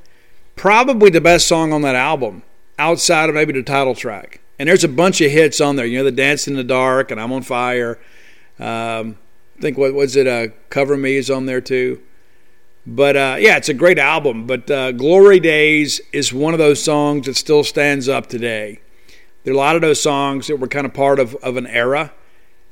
[0.55, 2.43] Probably the best song on that album,
[2.79, 4.41] outside of maybe the title track.
[4.59, 5.85] And there's a bunch of hits on there.
[5.85, 7.99] You know, The Dance in the Dark and I'm on Fire.
[8.59, 9.19] Um,
[9.59, 10.27] I think, what was it?
[10.27, 12.01] Uh, Cover Me is on there too.
[12.87, 14.47] But uh, yeah, it's a great album.
[14.47, 18.81] But uh, Glory Days is one of those songs that still stands up today.
[19.45, 21.67] There are a lot of those songs that were kind of part of, of an
[21.67, 22.13] era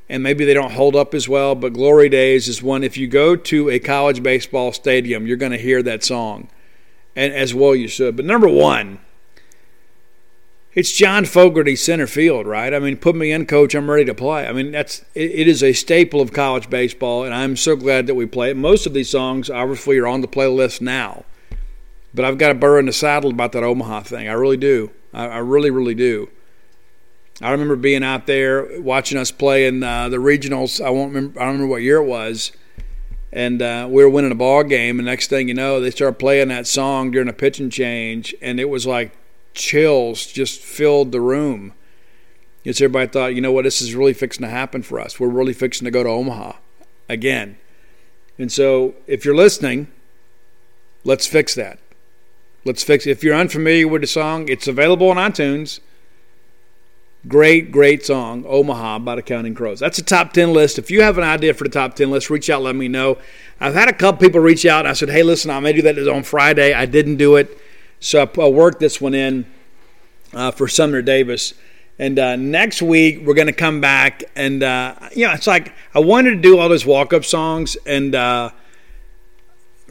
[0.09, 1.55] and maybe they don't hold up as well.
[1.55, 2.85] But Glory Days is one.
[2.85, 6.49] If you go to a college baseball stadium, you're going to hear that song,
[7.17, 8.17] and as well you should.
[8.17, 8.99] But number one,
[10.75, 12.75] it's John Fogerty center field, right?
[12.75, 13.75] I mean, put me in, coach.
[13.75, 14.47] I'm ready to play.
[14.47, 18.07] I mean, that's it, it is a staple of college baseball, and I'm so glad
[18.09, 18.57] that we play it.
[18.57, 21.25] Most of these songs, obviously, are on the playlist now,
[22.13, 24.29] but I've got a burr in the saddle about that Omaha thing.
[24.29, 24.91] I really do.
[25.13, 26.29] I, I really, really do.
[27.41, 30.85] I remember being out there watching us play in uh, the regionals.
[30.85, 31.41] I won't remember.
[31.41, 32.53] I don't remember what year it was,
[33.33, 34.99] and uh, we were winning a ball game.
[35.01, 38.61] And next thing you know, they started playing that song during a pitching change, and
[38.61, 39.17] it was like
[39.53, 41.73] chills just filled the room.
[42.63, 45.21] Because everybody thought, you know what, this is really fixing to happen for us.
[45.21, 46.53] We're really fixing to go to Omaha
[47.09, 47.59] again.
[48.39, 49.89] And so, if you're listening,
[51.05, 51.79] let's fix that.
[52.65, 53.11] Let's fix it.
[53.11, 55.81] If you're unfamiliar with the song, it's available on iTunes.
[57.27, 59.81] Great, great song, Omaha by the Counting Crows.
[59.81, 60.79] That's a top 10 list.
[60.79, 63.17] If you have an idea for the top 10 list, reach out, let me know.
[63.59, 64.87] I've had a couple people reach out.
[64.87, 66.75] I said, hey, listen, I may do that on Friday.
[66.75, 67.59] I didn't do it.
[67.99, 69.47] So I, worked this one in
[70.35, 71.55] uh, for Sumner Davis.
[71.99, 75.73] And uh, next week we're going to come back, and uh, you know, it's like
[75.95, 78.51] I wanted to do all those walk-up songs, and uh,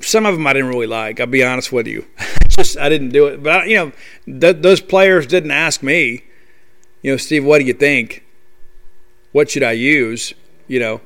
[0.01, 1.21] some of them I didn't really like.
[1.21, 2.05] I'll be honest with you,
[2.49, 3.41] just I didn't do it.
[3.41, 3.91] But I, you know,
[4.39, 6.25] th- those players didn't ask me.
[7.03, 8.25] You know, Steve, what do you think?
[9.31, 10.33] What should I use?
[10.67, 11.01] You know,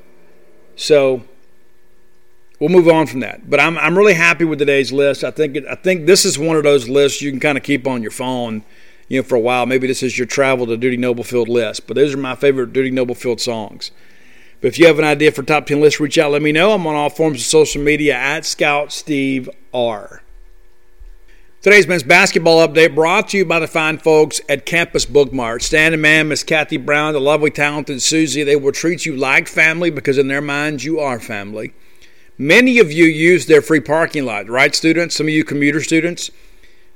[0.75, 1.23] so
[2.59, 3.49] we'll move on from that.
[3.49, 5.23] But I'm I'm really happy with today's list.
[5.23, 7.63] I think it, I think this is one of those lists you can kind of
[7.63, 8.63] keep on your phone
[9.09, 9.65] you know, for a while.
[9.65, 12.73] Maybe this is your travel to Dudy Noble Field list, but those are my favorite
[12.73, 13.91] Dudy Noble Field songs.
[14.61, 16.71] But if you have an idea for top 10 lists, reach out, let me know.
[16.71, 20.21] I'm on all forms of social media at Scout Steve R.
[21.60, 25.64] Today's men's basketball update brought to you by the fine folks at Campus Bookmart.
[25.64, 29.89] Standing man, Miss Kathy Brown, the lovely, talented Susie, they will treat you like family
[29.89, 31.74] because in their minds you are family.
[32.38, 35.16] Many of you use their free parking lot, right, students?
[35.16, 36.30] Some of you commuter students.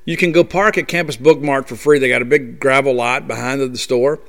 [0.06, 1.98] You can go park at Campus Bookmart for free.
[1.98, 4.20] They got a big gravel lot behind the store.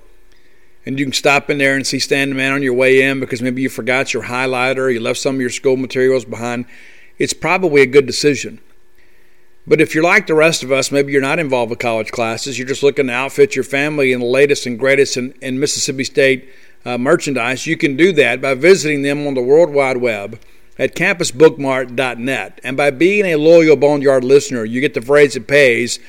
[0.87, 3.43] And you can stop in there and see Standing Man on your way in because
[3.43, 6.65] maybe you forgot your highlighter, you left some of your school materials behind.
[7.19, 8.61] It's probably a good decision.
[9.67, 12.59] But if you're like the rest of us, maybe you're not involved with college classes,
[12.59, 16.05] you're just looking to outfit your family in the latest and greatest in, in Mississippi
[16.05, 16.49] State
[16.85, 20.41] uh, merchandise, you can do that by visiting them on the World Wide Web
[20.79, 22.61] at campusbookmart.net.
[22.65, 26.01] And by being a loyal Boneyard listener, you get the phrase that pays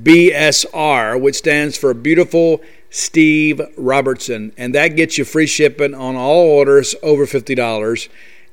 [0.00, 4.52] BSR, which stands for Beautiful Steve Robertson.
[4.56, 8.08] And that gets you free shipping on all orders over $50.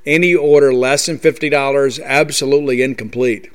[0.06, 3.52] Any order less than $50, absolutely incomplete.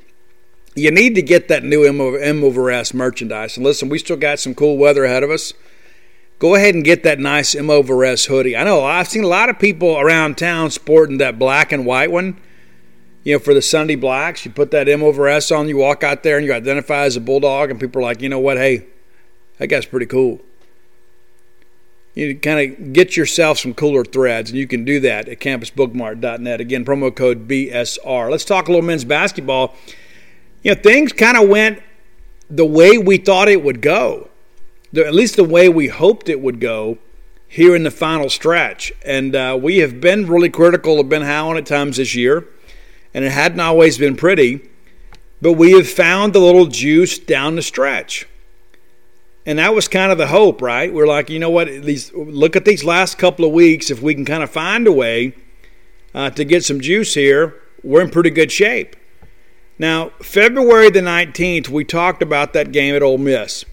[0.74, 3.56] You need to get that new M over S merchandise.
[3.56, 5.52] And listen, we still got some cool weather ahead of us
[6.40, 8.56] go ahead and get that nice M over S hoodie.
[8.56, 12.10] I know I've seen a lot of people around town sporting that black and white
[12.10, 12.40] one.
[13.22, 16.02] You know, for the Sunday blacks, you put that M over S on, you walk
[16.02, 18.56] out there and you identify as a bulldog, and people are like, you know what,
[18.56, 18.86] hey,
[19.58, 20.40] that guy's pretty cool.
[22.14, 26.60] You kind of get yourself some cooler threads, and you can do that at campusbookmart.net.
[26.62, 28.30] Again, promo code BSR.
[28.30, 29.76] Let's talk a little men's basketball.
[30.62, 31.82] You know, things kind of went
[32.48, 34.30] the way we thought it would go
[34.96, 36.98] at least the way we hoped it would go
[37.46, 38.92] here in the final stretch.
[39.04, 42.46] And uh, we have been really critical of Ben Howland at times this year,
[43.14, 44.68] and it hadn't always been pretty.
[45.42, 48.26] But we have found the little juice down the stretch.
[49.46, 50.92] And that was kind of the hope, right?
[50.92, 51.66] We're like, you know what?
[51.66, 53.90] These look at these last couple of weeks.
[53.90, 55.34] If we can kind of find a way
[56.14, 58.96] uh, to get some juice here, we're in pretty good shape.
[59.80, 63.64] Now, February the 19th, we talked about that game at Ole Miss.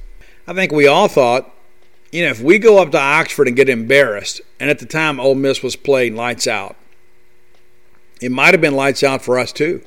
[0.47, 1.53] I think we all thought,
[2.14, 5.20] you know, if we go up to Oxford and get embarrassed, and at the time
[5.20, 6.78] Ole Miss was playing lights out,
[8.22, 9.84] it might have been lights out for us too.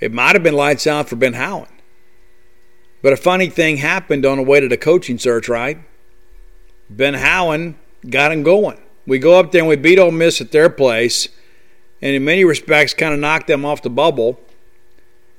[0.00, 1.82] It might have been lights out for Ben Howland.
[3.02, 5.80] But a funny thing happened on the way to the coaching search, right?
[6.88, 7.74] Ben Howland
[8.08, 8.80] got him going.
[9.06, 11.28] We go up there and we beat Ole Miss at their place,
[12.00, 14.40] and in many respects, kind of knocked them off the bubble.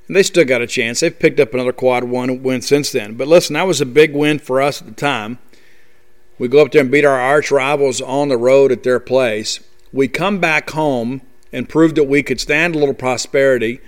[0.06, 1.00] And they still got a chance.
[1.00, 3.14] They've picked up another quad one win since then.
[3.14, 5.38] But listen, that was a big win for us at the time.
[6.38, 9.60] We go up there and beat our arch rivals on the road at their place.
[9.92, 13.80] We come back home and proved that we could stand a little prosperity.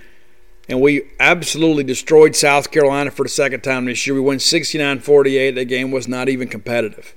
[0.67, 4.15] And we absolutely destroyed South Carolina for the second time this year.
[4.15, 5.51] We won 69 48.
[5.51, 7.15] That game was not even competitive.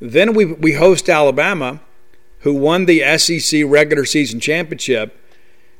[0.00, 1.80] Then we, we host Alabama,
[2.40, 5.16] who won the SEC regular season championship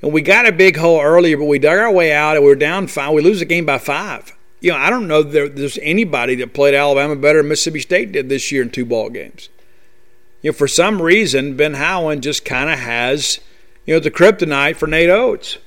[0.03, 2.51] and we got a big hole earlier, but we dug our way out and we
[2.51, 3.13] were down five.
[3.13, 4.37] We lose the game by five.
[4.61, 8.13] You know, I don't know that there's anybody that played Alabama better than Mississippi State
[8.13, 9.49] did this year in two ball games.
[10.41, 13.41] You know, for some reason, Ben Howland just kind of has,
[13.87, 15.59] you know, the kryptonite for Nate Oats.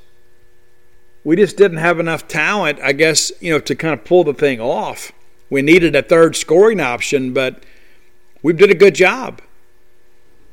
[1.24, 4.34] We just didn't have enough talent, I guess, you know, to kind of pull the
[4.34, 5.12] thing off.
[5.50, 7.64] We needed a third scoring option, but
[8.44, 9.42] we did a good job.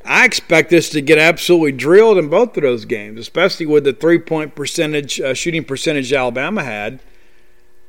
[0.05, 3.92] I expect us to get absolutely drilled in both of those games, especially with the
[3.92, 7.00] three point percentage uh, shooting percentage Alabama had.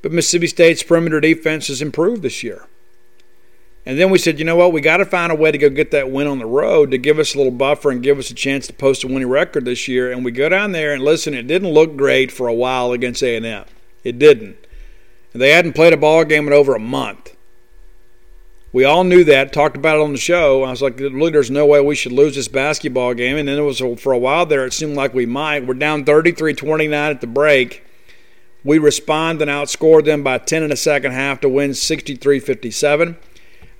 [0.01, 2.67] But Mississippi State's perimeter defense has improved this year.
[3.85, 5.69] And then we said, you know what, we got to find a way to go
[5.69, 8.29] get that win on the road to give us a little buffer and give us
[8.29, 10.11] a chance to post a winning record this year.
[10.11, 13.23] And we go down there and listen, it didn't look great for a while against
[13.23, 13.65] A&M.
[14.03, 14.57] It didn't.
[15.33, 17.32] They hadn't played a ball game in over a month.
[18.73, 20.63] We all knew that, talked about it on the show.
[20.63, 23.37] I was like, really, there's no way we should lose this basketball game.
[23.37, 25.67] And then it was for a while there, it seemed like we might.
[25.67, 27.85] We're down 33 29 at the break.
[28.63, 33.15] We respond and outscore them by 10 in the second half to win 63 57.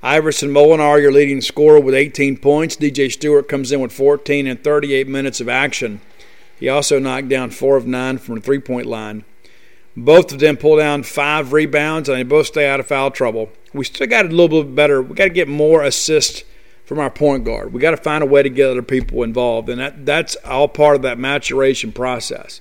[0.03, 2.75] Iverson Molinar, your leading scorer, with 18 points.
[2.75, 6.01] DJ Stewart comes in with 14 and 38 minutes of action.
[6.59, 9.25] He also knocked down four of nine from the three point line.
[9.95, 13.49] Both of them pull down five rebounds, and they both stay out of foul trouble.
[13.73, 15.01] We still got a little bit better.
[15.01, 16.43] We got to get more assists
[16.85, 17.73] from our point guard.
[17.73, 20.67] We got to find a way to get other people involved, and that, that's all
[20.67, 22.59] part of that maturation process.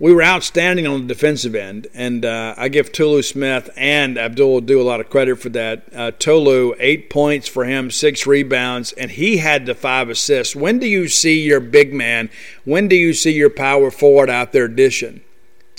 [0.00, 4.58] We were outstanding on the defensive end, and uh, I give Tolu Smith and Abdul
[4.58, 5.88] Ado a lot of credit for that.
[5.92, 10.54] Uh, Tolu, eight points for him, six rebounds, and he had the five assists.
[10.54, 12.30] When do you see your big man?
[12.64, 15.22] When do you see your power forward out there dishing?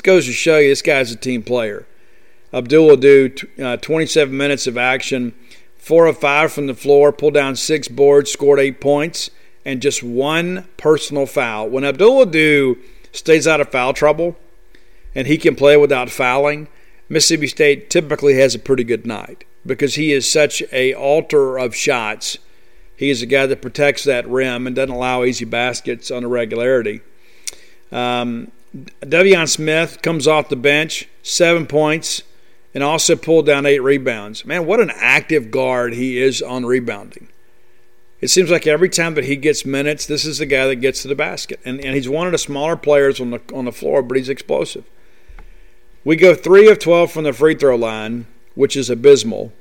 [0.02, 1.86] Goes to show you this guy's a team player.
[2.54, 3.32] Abdul will do
[3.62, 5.34] uh, 27 minutes of action
[5.78, 9.32] four of five from the floor, pulled down six boards, scored eight points,
[9.66, 11.70] and just one personal foul.
[11.70, 12.78] When Abdul Ado
[13.12, 14.38] stays out of foul trouble
[15.16, 16.68] and he can play without fouling,
[17.08, 21.76] Mississippi State typically has a pretty good night because he is such a alter of
[21.76, 22.38] shots.
[22.96, 26.28] He is a guy that protects that rim and doesn't allow easy baskets on a
[26.28, 27.02] regularity.
[27.92, 32.24] Um, Deivon Smith comes off the bench, seven points,
[32.74, 34.46] and also pulled down eight rebounds.
[34.46, 37.30] Man, what an active guard he is on rebounding.
[38.22, 41.02] It seems like every time that he gets minutes, this is the guy that gets
[41.02, 41.60] to the basket.
[41.64, 44.30] And, and he's one of the smaller players on the, on the floor, but he's
[44.30, 44.84] explosive.
[46.04, 49.54] We go 3 of 12 from the free throw line, which is abysmal.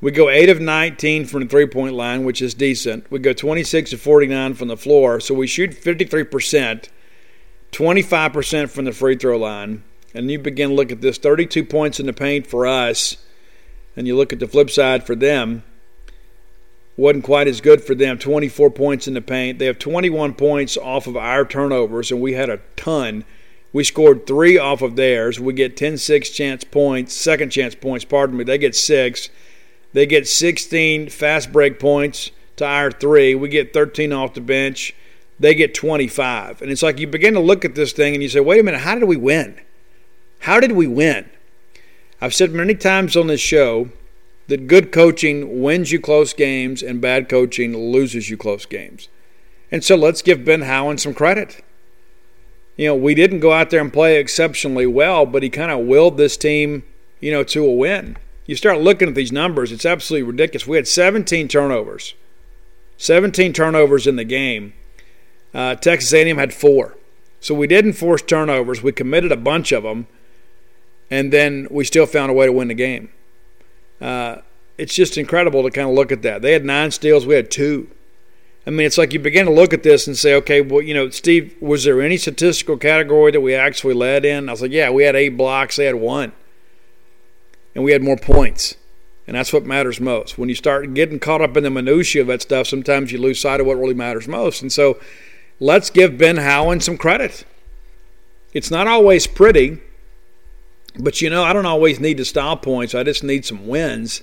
[0.00, 3.10] We go 8 of 19 from the three point line, which is decent.
[3.10, 5.20] We go 26 of 49 from the floor.
[5.20, 6.88] So we shoot 53%,
[7.72, 9.82] 25% from the free throw line
[10.16, 13.18] and you begin to look at this 32 points in the paint for us,
[13.94, 15.62] and you look at the flip side for them,
[16.96, 18.18] wasn't quite as good for them.
[18.18, 19.58] 24 points in the paint.
[19.58, 23.24] They have 21 points off of our turnovers, and we had a ton.
[23.74, 25.38] We scored three off of theirs.
[25.38, 28.44] We get 10 6 chance points, second chance points, pardon me.
[28.44, 29.28] They get six.
[29.92, 33.34] They get 16 fast break points to our three.
[33.34, 34.94] We get 13 off the bench.
[35.38, 36.62] They get 25.
[36.62, 38.62] And it's like you begin to look at this thing and you say, wait a
[38.62, 39.60] minute, how did we win?
[40.40, 41.28] How did we win?
[42.20, 43.90] I've said many times on this show
[44.48, 49.08] that good coaching wins you close games and bad coaching loses you close games.
[49.70, 51.64] And so let's give Ben Howland some credit.
[52.76, 55.86] You know, we didn't go out there and play exceptionally well, but he kind of
[55.86, 56.84] willed this team,
[57.20, 58.16] you know, to a win.
[58.46, 60.66] You start looking at these numbers, it's absolutely ridiculous.
[60.66, 62.14] We had 17 turnovers.
[62.98, 64.72] 17 turnovers in the game.
[65.56, 66.96] Uh, Texas A&M had four.
[67.40, 68.82] So we didn't force turnovers.
[68.82, 70.06] We committed a bunch of them
[71.10, 73.10] and then we still found a way to win the game.
[74.00, 74.36] Uh,
[74.76, 76.42] it's just incredible to kind of look at that.
[76.42, 77.88] They had nine steals, we had two.
[78.66, 80.92] I mean, it's like you begin to look at this and say, okay, well, you
[80.92, 84.48] know, Steve, was there any statistical category that we actually led in?
[84.48, 86.32] I was like, yeah, we had eight blocks, they had one.
[87.74, 88.74] And we had more points.
[89.28, 90.36] And that's what matters most.
[90.36, 93.40] When you start getting caught up in the minutiae of that stuff, sometimes you lose
[93.40, 94.62] sight of what really matters most.
[94.62, 94.98] And so
[95.60, 97.44] let's give Ben Howland some credit.
[98.52, 99.80] It's not always pretty.
[100.98, 102.94] But you know, I don't always need the style points.
[102.94, 104.22] I just need some wins.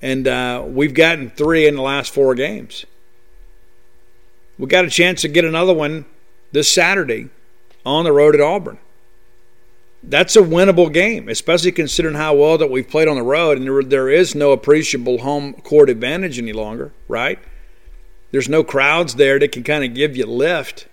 [0.00, 2.84] And uh, we've gotten three in the last four games.
[4.58, 6.04] We got a chance to get another one
[6.50, 7.30] this Saturday
[7.86, 8.78] on the road at Auburn.
[10.02, 13.66] That's a winnable game, especially considering how well that we've played on the road, and
[13.66, 17.38] there, there is no appreciable home court advantage any longer, right?
[18.32, 20.88] There's no crowds there that can kind of give you lift.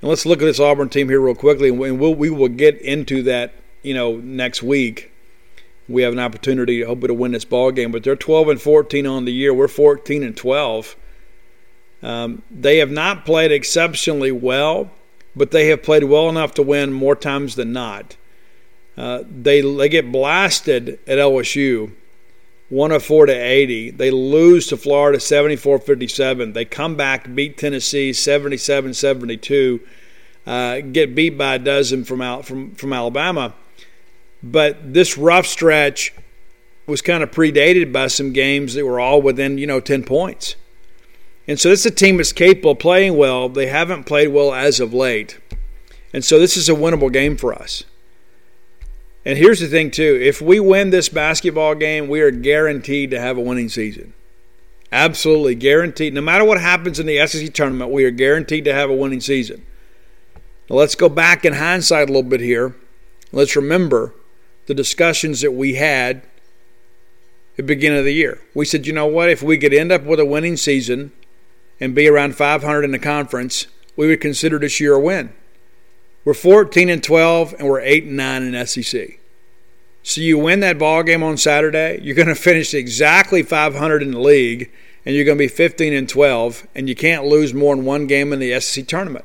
[0.00, 2.80] And let's look at this Auburn team here real quickly, and we'll, we will get
[2.80, 5.12] into that you know, next week
[5.88, 7.90] we have an opportunity, hopefully, to win this ball game.
[7.90, 9.52] But they're 12 and 14 on the year.
[9.52, 10.96] We're 14 and 12.
[12.02, 14.90] Um, they have not played exceptionally well,
[15.34, 18.16] but they have played well enough to win more times than not.
[18.96, 21.92] Uh, they they get blasted at LSU,
[22.70, 23.90] 104 to 80.
[23.90, 26.54] They lose to Florida 74-57.
[26.54, 29.80] They come back, beat Tennessee 77-72.
[30.46, 33.54] Uh, get beat by a dozen from out from from Alabama.
[34.42, 36.14] But this rough stretch
[36.86, 40.56] was kind of predated by some games that were all within, you know, 10 points.
[41.46, 43.48] And so this is a team that's capable of playing well.
[43.48, 45.38] They haven't played well as of late.
[46.12, 47.84] And so this is a winnable game for us.
[49.24, 50.18] And here's the thing, too.
[50.20, 54.14] If we win this basketball game, we are guaranteed to have a winning season.
[54.92, 56.14] Absolutely guaranteed.
[56.14, 59.20] No matter what happens in the SEC tournament, we are guaranteed to have a winning
[59.20, 59.64] season.
[60.68, 62.74] Now let's go back in hindsight a little bit here.
[63.32, 64.14] Let's remember
[64.66, 68.40] the discussions that we had at the beginning of the year.
[68.54, 71.12] We said, you know what, if we could end up with a winning season
[71.78, 73.66] and be around 500 in the conference,
[73.96, 75.32] we would consider this year a win.
[76.24, 79.18] We're 14 and 12, and we're 8 and 9 in SEC.
[80.02, 84.12] So you win that ball game on Saturday, you're going to finish exactly 500 in
[84.12, 84.70] the league,
[85.04, 88.06] and you're going to be 15 and 12, and you can't lose more than one
[88.06, 89.24] game in the SEC tournament.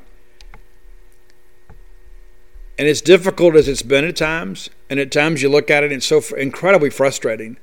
[2.78, 5.92] And as difficult as it's been at times, and at times you look at it
[5.92, 7.56] and it's so incredibly frustrating.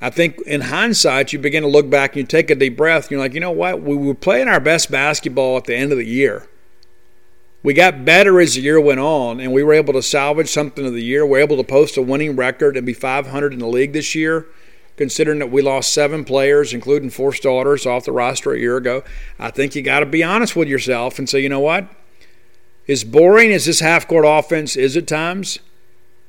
[0.00, 3.04] I think in hindsight, you begin to look back and you take a deep breath.
[3.04, 3.80] And you're like, you know what?
[3.80, 6.46] We were playing our best basketball at the end of the year.
[7.64, 10.84] We got better as the year went on, and we were able to salvage something
[10.84, 11.24] of the year.
[11.24, 14.46] We're able to post a winning record and be 500 in the league this year,
[14.98, 19.02] considering that we lost seven players, including four starters, off the roster a year ago.
[19.38, 21.88] I think you got to be honest with yourself and say, you know what?
[22.86, 25.58] As boring as this half court offense is at times,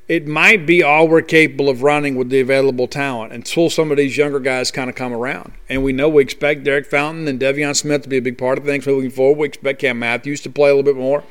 [0.08, 3.97] it might be all we're capable of running with the available talent until some of
[3.97, 5.53] these younger guys kind of come around.
[5.68, 8.60] And we know we expect Derek Fountain and Deivon Smith to be a big part
[8.60, 9.39] of things moving forward.
[9.39, 11.24] We expect Cam Matthews to play a little bit more.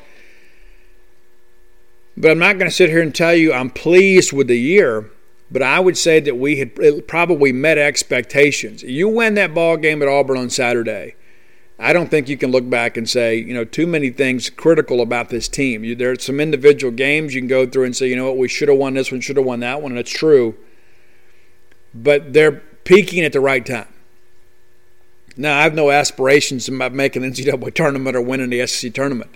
[2.17, 5.09] But I'm not going to sit here and tell you I'm pleased with the year,
[5.49, 8.83] but I would say that we had probably met expectations.
[8.83, 11.15] You win that ball game at Auburn on Saturday
[11.77, 15.01] I don't think you can look back and say, you know, too many things critical
[15.01, 15.83] about this team.
[15.83, 18.37] You, there are some individual games you can go through and say, you know what,
[18.37, 20.55] we should have won this one, should have won that one, and it's true.
[21.93, 23.87] But they're peaking at the right time.
[25.37, 29.31] Now, I have no aspirations about making an NCAA tournament or winning the SEC tournament.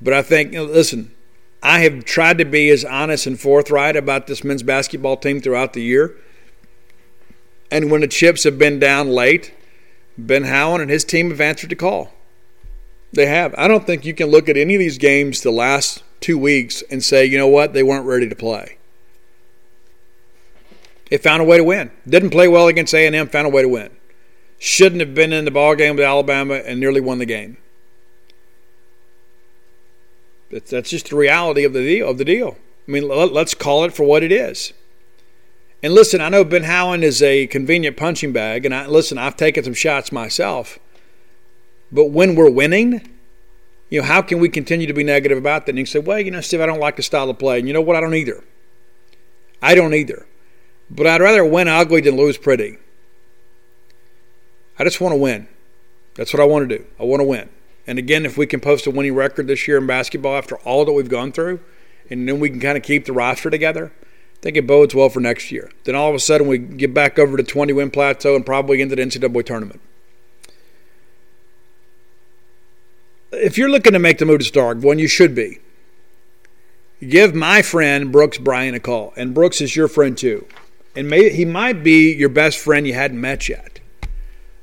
[0.00, 1.14] But I think, you know, listen,
[1.62, 5.74] I have tried to be as honest and forthright about this men's basketball team throughout
[5.74, 6.16] the year.
[7.70, 9.52] And when the chips have been down late,
[10.16, 12.12] Ben Howland and his team have answered the call.
[13.12, 13.54] They have.
[13.56, 16.82] I don't think you can look at any of these games the last two weeks
[16.90, 18.78] and say, you know what, they weren't ready to play.
[21.10, 21.90] They found a way to win.
[22.08, 23.90] Didn't play well against A&M, found a way to win.
[24.58, 27.58] Shouldn't have been in the ball game with Alabama and nearly won the game.
[30.50, 32.08] That's just the reality of the deal.
[32.08, 32.56] Of the deal.
[32.86, 34.72] I mean, let's call it for what it is.
[35.84, 39.36] And listen, I know Ben Howland is a convenient punching bag, and I listen, I've
[39.36, 40.78] taken some shots myself.
[41.92, 43.06] But when we're winning,
[43.90, 45.72] you know, how can we continue to be negative about that?
[45.72, 47.58] And you say, well, you know, Steve, I don't like the style of play.
[47.58, 47.96] And you know what?
[47.96, 48.42] I don't either.
[49.60, 50.24] I don't either.
[50.90, 52.78] But I'd rather win ugly than lose pretty.
[54.78, 55.48] I just want to win.
[56.14, 56.86] That's what I want to do.
[56.98, 57.50] I want to win.
[57.86, 60.86] And again, if we can post a winning record this year in basketball after all
[60.86, 61.60] that we've gone through,
[62.08, 63.92] and then we can kind of keep the roster together,
[64.44, 65.70] think it bodes well for next year.
[65.84, 68.82] Then all of a sudden we get back over to 20 win plateau and probably
[68.82, 69.80] into the NCAA tournament.
[73.32, 75.60] If you're looking to make the move to Starkville, and you should be,
[77.00, 79.14] give my friend Brooks Bryan a call.
[79.16, 80.46] And Brooks is your friend too.
[80.94, 83.80] And may, he might be your best friend you hadn't met yet.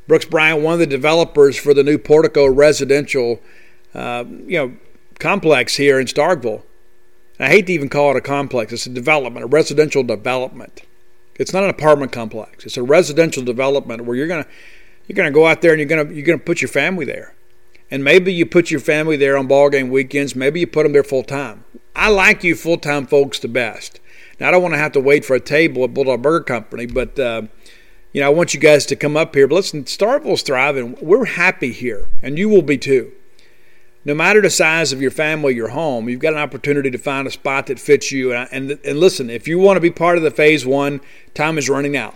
[0.07, 3.41] Brooks Bryan, one of the developers for the new Portico residential
[3.95, 4.73] uh, you know,
[5.17, 6.61] complex here in Starkville.
[7.41, 8.71] I hate to even call it a complex.
[8.71, 10.83] It's a development, a residential development.
[11.35, 12.65] It's not an apartment complex.
[12.67, 14.45] It's a residential development where you're gonna
[15.07, 17.33] you're gonna go out there and you're gonna you're gonna put your family there,
[17.89, 20.35] and maybe you put your family there on ball game weekends.
[20.35, 21.63] Maybe you put them there full time.
[21.95, 23.99] I like you full time folks the best.
[24.39, 26.85] Now I don't want to have to wait for a table at Bulldog Burger Company,
[26.85, 27.43] but uh,
[28.13, 29.47] you know I want you guys to come up here.
[29.47, 30.95] But listen, Starkville's thriving.
[31.01, 33.13] We're happy here, and you will be too
[34.03, 37.27] no matter the size of your family, your home, you've got an opportunity to find
[37.27, 38.33] a spot that fits you.
[38.33, 41.01] And, and, and listen, if you want to be part of the phase one,
[41.33, 42.15] time is running out.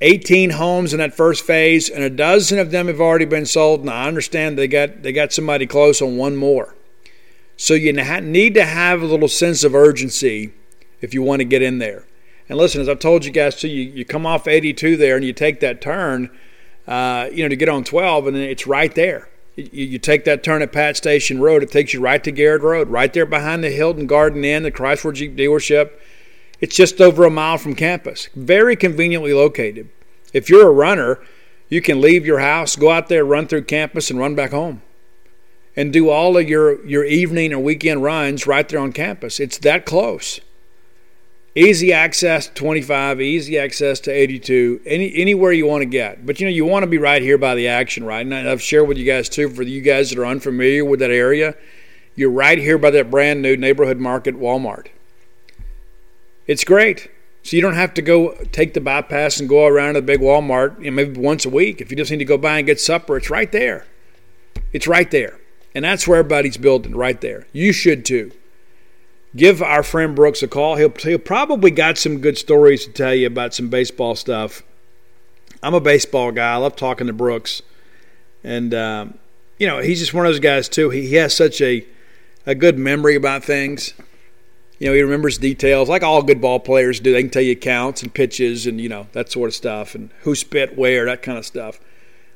[0.00, 3.80] 18 homes in that first phase, and a dozen of them have already been sold.
[3.80, 6.74] And I understand they got they got somebody close on one more.
[7.56, 10.52] So you need to have a little sense of urgency
[11.00, 12.04] if you want to get in there.
[12.48, 15.24] And listen, as I've told you guys too, you, you come off 82 there and
[15.24, 16.30] you take that turn,
[16.86, 19.28] uh, you know, to get on 12, and it's right there.
[19.56, 22.90] You, take that turn at Pat Station Road, it takes you right to Garrett Road,
[22.90, 25.92] right there behind the Hilton Garden Inn, the Chrysler Jeep dealership.
[26.60, 28.28] It's just over a mile from campus.
[28.34, 29.88] Very conveniently located.
[30.34, 31.20] If you're a runner,
[31.70, 34.82] you can leave your house, go out there, run through campus, and run back home.
[35.74, 39.40] And do all of your, your evening or weekend runs right there on campus.
[39.40, 40.40] It's that close.
[41.56, 46.26] Easy access to 25, easy access to 82, any anywhere you want to get.
[46.26, 48.20] But you know, you want to be right here by the action, right?
[48.20, 51.10] And I've shared with you guys too, for you guys that are unfamiliar with that
[51.10, 51.54] area,
[52.14, 54.88] you're right here by that brand new neighborhood market Walmart.
[56.46, 57.10] It's great.
[57.42, 60.20] So you don't have to go take the bypass and go around to the big
[60.20, 61.80] Walmart, you know, maybe once a week.
[61.80, 63.86] If you just need to go by and get supper, it's right there.
[64.74, 65.40] It's right there.
[65.74, 67.46] And that's where everybody's building, right there.
[67.54, 68.32] You should too
[69.36, 70.76] give our friend Brooks a call.
[70.76, 74.62] He'll, he'll probably got some good stories to tell you about some baseball stuff.
[75.62, 76.54] I'm a baseball guy.
[76.54, 77.62] I love talking to Brooks.
[78.42, 79.18] And, um,
[79.58, 80.90] you know, he's just one of those guys, too.
[80.90, 81.86] He, he has such a,
[82.46, 83.92] a good memory about things.
[84.78, 87.12] You know, he remembers details like all good ball players do.
[87.12, 90.10] They can tell you counts and pitches and, you know, that sort of stuff and
[90.20, 91.80] who spit where, that kind of stuff.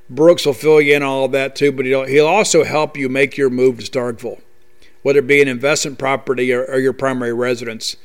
[0.09, 3.09] Brooks will fill you in all of that, too, but he'll, he'll also help you
[3.09, 4.41] make your move to Starkville
[5.03, 7.97] whether it be an investment property or, or your primary residence,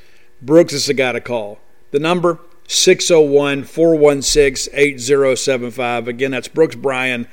[0.41, 1.59] Brooks is the guy to call.
[1.91, 6.07] The number 601 416 8075.
[6.07, 7.27] Again, that's Brooks Bryan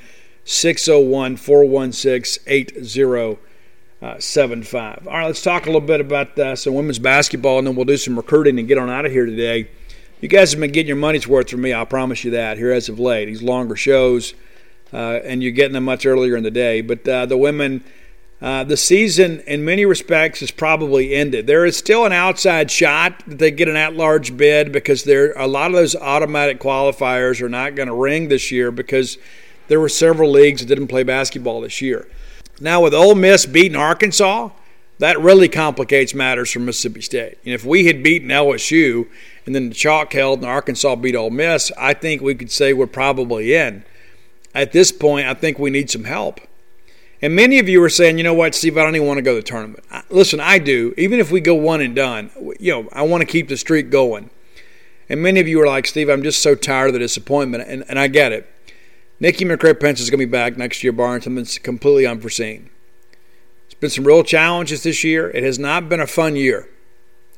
[0.45, 5.07] 601 416 8075.
[5.07, 7.85] All right, let's talk a little bit about uh, some women's basketball and then we'll
[7.85, 9.69] do some recruiting and get on out of here today.
[10.21, 12.71] You guys have been getting your money's worth from me, I'll promise you that, here
[12.71, 13.25] as of late.
[13.25, 14.33] These longer shows,
[14.93, 16.81] uh, and you're getting them much earlier in the day.
[16.81, 17.83] But uh, the women
[18.43, 21.47] uh, the season, in many respects, is probably ended.
[21.47, 25.47] There is still an outside shot that they get an at-large bid because there a
[25.47, 29.17] lot of those automatic qualifiers are not going to ring this year because
[29.69, 32.05] there were several leagues that didn't play basketball this year.
[32.59, 34.49] Now, with Ole Miss beating Arkansas,
[34.99, 37.37] that really complicates matters for Mississippi State.
[37.45, 39.07] And if we had beaten LSU
[39.45, 42.73] and then the chalk held and Arkansas beat Ole Miss, I think we could say
[42.73, 43.85] we're probably in.
[44.53, 46.41] At this point, I think we need some help.
[47.23, 49.21] And many of you are saying, you know what, Steve, I don't even want to
[49.21, 49.85] go to the tournament.
[50.09, 50.93] Listen, I do.
[50.97, 52.29] Even if we go one and done,
[52.59, 54.29] you know, I want to keep the streak going.
[55.07, 57.63] And many of you are like, Steve, I'm just so tired of the disappointment.
[57.65, 58.49] And, and I get it.
[59.21, 62.69] Nikki McCray-Penson is going to be back next year, barring something completely unforeseen.
[63.67, 65.29] It's been some real challenges this year.
[65.29, 66.67] It has not been a fun year.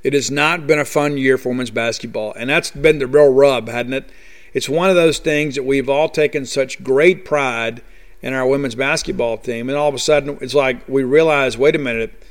[0.02, 2.34] It has not been a fun year for women's basketball.
[2.34, 4.10] And that's been the real rub, hadn't it?
[4.52, 7.95] It's one of those things that we've all taken such great pride– in
[8.34, 9.70] our women's basketball team.
[9.70, 12.24] And all of a sudden, it's like we realize, wait a minute,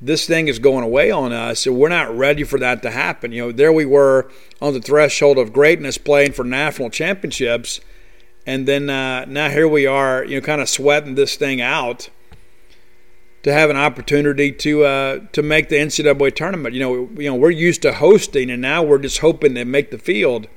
[0.00, 3.32] this thing is going away on us, so we're not ready for that to happen.
[3.32, 4.30] You know, there we were
[4.60, 7.80] on the threshold of greatness, playing for national championships,
[8.46, 12.10] and then uh, now here we are, you know, kind of sweating this thing out
[13.44, 16.74] to have an opportunity to uh, to make the NCAA tournament.
[16.74, 19.90] You know, you know, we're used to hosting, and now we're just hoping to make
[19.90, 20.48] the field.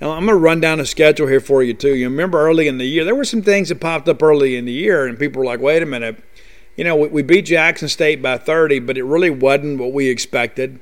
[0.00, 1.94] Now, I'm going to run down the schedule here for you, too.
[1.94, 4.66] You remember early in the year, there were some things that popped up early in
[4.66, 6.22] the year, and people were like, wait a minute.
[6.76, 10.08] You know, we, we beat Jackson State by 30, but it really wasn't what we
[10.08, 10.80] expected.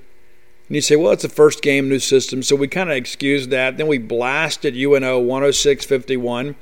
[0.68, 2.42] And you say, well, it's the first game, new system.
[2.42, 3.76] So we kind of excused that.
[3.76, 6.56] Then we blasted UNO 106 51.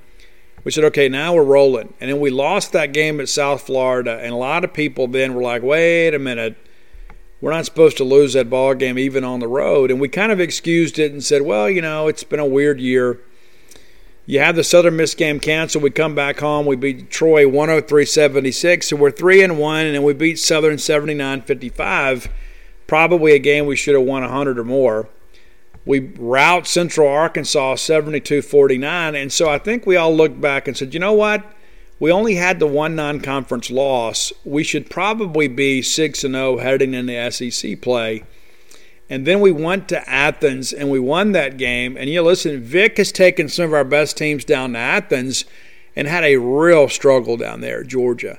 [0.65, 1.95] We said, okay, now we're rolling.
[2.01, 4.19] And then we lost that game at South Florida.
[4.21, 6.57] And a lot of people then were like, wait a minute
[7.43, 9.91] we're not supposed to lose that ball game even on the road.
[9.91, 12.81] And we kind of excused it and said, well, you know, it's been a weird
[12.81, 13.19] year.
[14.27, 15.83] You have the Southern Miss game canceled.
[15.83, 16.67] We come back home.
[16.67, 18.89] We beat Troy 103 76.
[18.89, 22.29] So we're 3 and 1, and we beat Southern 79 55.
[22.87, 25.09] Probably a game we should have won 100 or more.
[25.85, 29.17] We rout Central Arkansas 72 49.
[29.17, 31.45] And so I think we all looked back and said, you know what?
[31.99, 34.33] We only had the one non-conference loss.
[34.45, 38.25] We should probably be 6 and 0 heading into SEC play.
[39.09, 41.97] And then we went to Athens and we won that game.
[41.97, 45.45] And you know, listen, Vic has taken some of our best teams down to Athens
[45.95, 48.39] and had a real struggle down there, Georgia.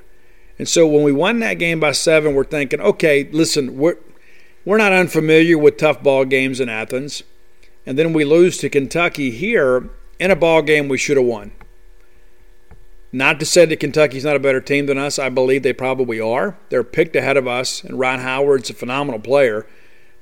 [0.58, 3.96] And so when we won that game by seven, we're thinking, okay, listen, we're
[4.64, 7.22] we're not unfamiliar with tough ball games in Athens.
[7.86, 11.52] And then we lose to Kentucky here in a ball game we should have won.
[13.14, 15.20] Not to say that Kentucky's not a better team than us.
[15.20, 16.56] I believe they probably are.
[16.68, 19.68] They're picked ahead of us, and Rhyne Howard's a phenomenal player.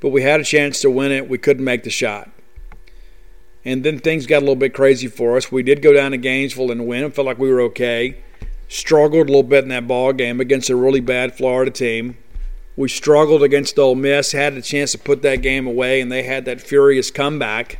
[0.00, 1.26] But we had a chance to win it.
[1.26, 2.30] We couldn't make the shot.
[3.64, 5.50] And then things got a little bit crazy for us.
[5.50, 7.10] We did go down to Gainesville and win.
[7.12, 8.18] Felt like we were okay.
[8.68, 12.18] Struggled a little bit in that ball game against a really bad Florida team.
[12.76, 14.32] We struggled against Ole Miss.
[14.32, 17.78] Had a chance to put that game away, and they had that furious comeback.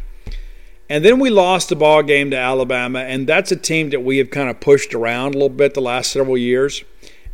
[0.89, 4.19] And then we lost the ball game to Alabama, and that's a team that we
[4.19, 6.85] have kind of pushed around a little bit the last several years.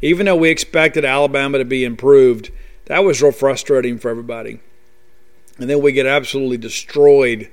[0.01, 2.51] Even though we expected Alabama to be improved,
[2.87, 4.61] that was real frustrating for everybody.
[5.59, 7.51] And then we get absolutely destroyed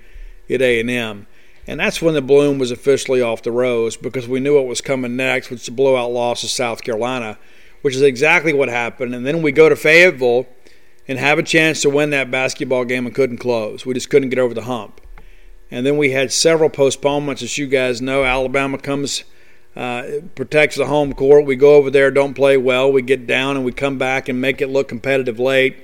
[0.50, 1.28] at A&M.
[1.68, 4.82] And that's when the bloom was officially off the rose because we knew what was
[4.82, 7.40] coming next, which was the blowout loss to South Carolina,
[7.82, 9.16] which is exactly what happened.
[9.16, 10.46] And then we go to Fayetteville
[11.08, 13.86] and have a chance to win that basketball game and couldn't close.
[13.86, 15.02] We just couldn't get over the hump.
[15.72, 18.24] And then we had several postponements, as you guys know.
[18.24, 19.24] Alabama comes,
[19.76, 20.04] uh,
[20.36, 21.46] protects the home court.
[21.46, 22.92] We go over there, don't play well.
[22.92, 25.78] We get down and we come back and make it look competitive late.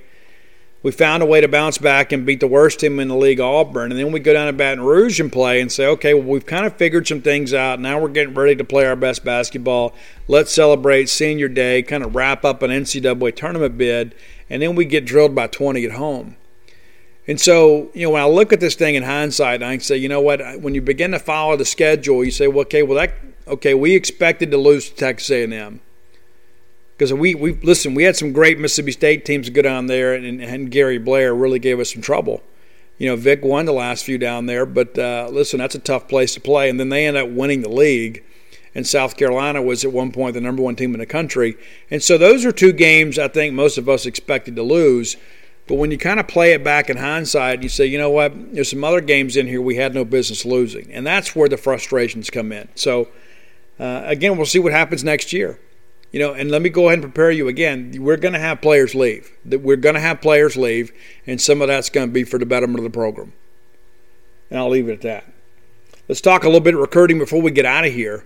[0.84, 3.40] We found a way to bounce back and beat the worst team in the league,
[3.40, 3.92] Auburn.
[3.92, 6.46] And then we go down to Baton Rouge and play and say, okay, well, we've
[6.46, 7.80] kind of figured some things out.
[7.80, 9.94] Now we're getting ready to play our best basketball.
[10.28, 14.16] Let's celebrate senior day, kind of wrap up an NCAA tournament bid.
[14.50, 16.36] And then we get drilled by 20 at home.
[17.28, 19.98] And so, you know, when I look at this thing in hindsight, I can say,
[19.98, 20.62] you know what?
[20.62, 23.14] When you begin to follow the schedule, you say, well, okay, well, that
[23.48, 25.82] okay, we expected to lose to Texas A&M
[27.02, 27.94] because we we listen.
[27.96, 31.60] We had some great Mississippi State teams go down there, and, and Gary Blair really
[31.60, 32.44] gave us some trouble.
[32.98, 36.08] You know, Vic won the last few down there, but uh, listen, that's a tough
[36.08, 36.70] place to play.
[36.70, 38.24] And then they end up winning the league,
[38.76, 41.58] and South Carolina was at one point the number one team in the country.
[41.90, 45.18] And so those are two games I think most of us expected to lose.
[45.72, 48.34] But when you kind of play it back in hindsight, you say, you know what,
[48.54, 50.92] there's some other games in here we had no business losing.
[50.92, 52.68] And that's where the frustrations come in.
[52.76, 53.08] So,
[53.80, 55.62] uh, again, we'll see what happens next year.
[56.12, 57.96] You know, and let me go ahead and prepare you again.
[58.00, 59.32] We're going to have players leave.
[59.46, 60.92] We're going to have players leave,
[61.26, 63.32] and some of that's going to be for the betterment of the program.
[64.50, 65.24] And I'll leave it at that.
[66.10, 68.26] Let's talk a little bit of recruiting before we get out of here.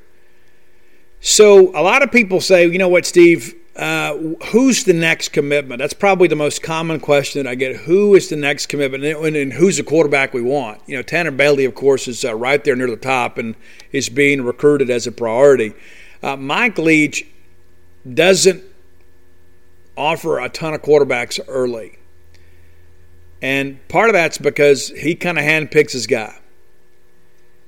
[1.19, 4.15] So, a lot of people say, you know what, Steve, uh,
[4.51, 5.79] who's the next commitment?
[5.79, 7.75] That's probably the most common question that I get.
[7.75, 10.81] Who is the next commitment, and, and who's the quarterback we want?
[10.85, 13.55] You know, Tanner Bailey, of course, is uh, right there near the top and
[13.91, 15.73] is being recruited as a priority.
[16.23, 17.25] Uh, Mike Leach
[18.11, 18.63] doesn't
[19.97, 21.99] offer a ton of quarterbacks early,
[23.41, 26.39] and part of that's because he kind of handpicks his guy.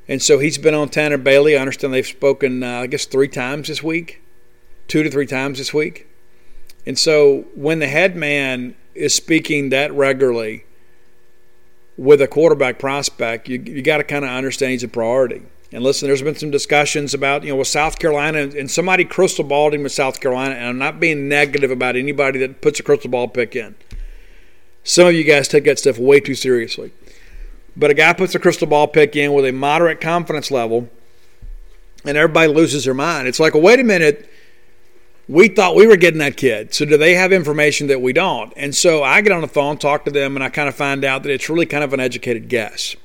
[0.07, 1.57] And so he's been on Tanner Bailey.
[1.57, 4.21] I understand they've spoken, uh, I guess, three times this week
[4.87, 6.07] two to three times this week.
[6.85, 10.65] And so when the head man is speaking that regularly
[11.97, 15.43] with a quarterback prospect, you, you got to kind of understand he's a priority.
[15.71, 19.43] And listen, there's been some discussions about, you know, with South Carolina, and somebody crystal
[19.43, 22.83] balled him with South Carolina, and I'm not being negative about anybody that puts a
[22.83, 23.75] crystal ball pick in.
[24.85, 26.93] Some of you guys take that stuff way too seriously.
[27.75, 30.89] But a guy puts a crystal ball pick in with a moderate confidence level,
[32.05, 33.27] and everybody loses their mind.
[33.27, 34.29] It's like, well, wait a minute
[35.27, 36.73] we thought we were getting that kid.
[36.73, 38.53] So do they have information that we don't?
[38.55, 41.03] And so I get on the phone, talk to them, and I kind of find
[41.03, 42.95] out that it's really kind of an educated guess.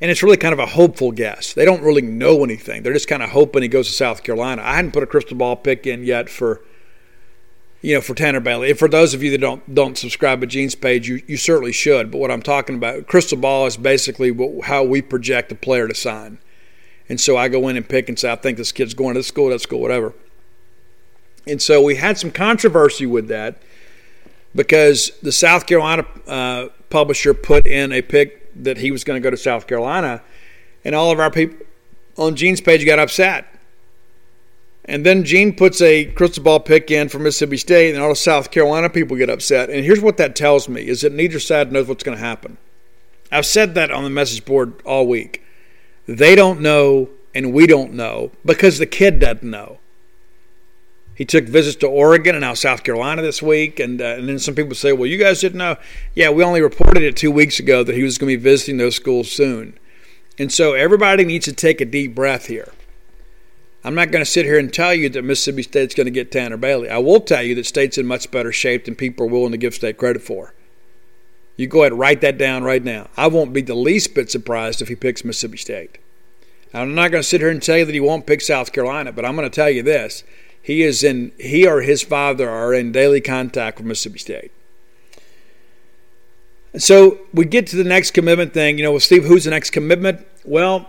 [0.00, 1.54] And it's really kind of a hopeful guess.
[1.54, 2.84] They don't really know anything.
[2.84, 4.62] They're just kind of hoping he goes to South Carolina.
[4.62, 6.62] I hadn't put a crystal ball pick in yet for
[7.80, 8.70] you know, for Tanner Bailey.
[8.70, 11.72] And for those of you that don't don't subscribe to Gene's page, you, you certainly
[11.72, 12.10] should.
[12.10, 15.86] But what I'm talking about, crystal ball is basically what, how we project a player
[15.86, 16.38] to sign.
[17.08, 19.20] And so I go in and pick and say, I think this kid's going to
[19.20, 20.12] this school, that school, whatever.
[21.48, 23.62] And so we had some controversy with that
[24.54, 29.24] because the South Carolina uh, publisher put in a pick that he was going to
[29.24, 30.22] go to South Carolina,
[30.84, 31.64] and all of our people
[32.16, 33.46] on Gene's page got upset.
[34.84, 38.16] And then Gene puts a crystal ball pick in for Mississippi State, and all the
[38.16, 39.70] South Carolina people get upset.
[39.70, 42.56] And here's what that tells me: is that neither side knows what's going to happen.
[43.30, 45.42] I've said that on the message board all week.
[46.06, 49.78] They don't know, and we don't know because the kid doesn't know.
[51.18, 53.80] He took visits to Oregon and now South Carolina this week.
[53.80, 55.76] And, uh, and then some people say, well, you guys didn't know.
[56.14, 58.76] Yeah, we only reported it two weeks ago that he was going to be visiting
[58.76, 59.76] those schools soon.
[60.38, 62.72] And so everybody needs to take a deep breath here.
[63.82, 66.30] I'm not going to sit here and tell you that Mississippi State's going to get
[66.30, 66.88] Tanner Bailey.
[66.88, 69.58] I will tell you that State's in much better shape than people are willing to
[69.58, 70.54] give State credit for.
[71.56, 73.08] You go ahead and write that down right now.
[73.16, 75.98] I won't be the least bit surprised if he picks Mississippi State.
[76.72, 79.10] I'm not going to sit here and tell you that he won't pick South Carolina,
[79.10, 80.22] but I'm going to tell you this
[80.68, 84.52] he is in he or his father are in daily contact with Mississippi State.
[86.76, 88.76] So we get to the next commitment thing.
[88.76, 90.26] You know, well, Steve, who's the next commitment?
[90.44, 90.86] Well,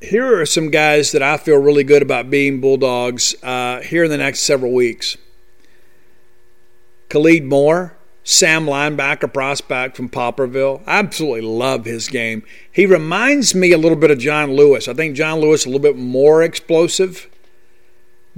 [0.00, 4.10] here are some guys that I feel really good about being Bulldogs uh, here in
[4.10, 5.18] the next several weeks.
[7.10, 10.82] Khalid Moore, Sam linebacker prospect from Poplarville.
[10.86, 12.44] I absolutely love his game.
[12.72, 14.88] He reminds me a little bit of John Lewis.
[14.88, 17.28] I think John Lewis a little bit more explosive.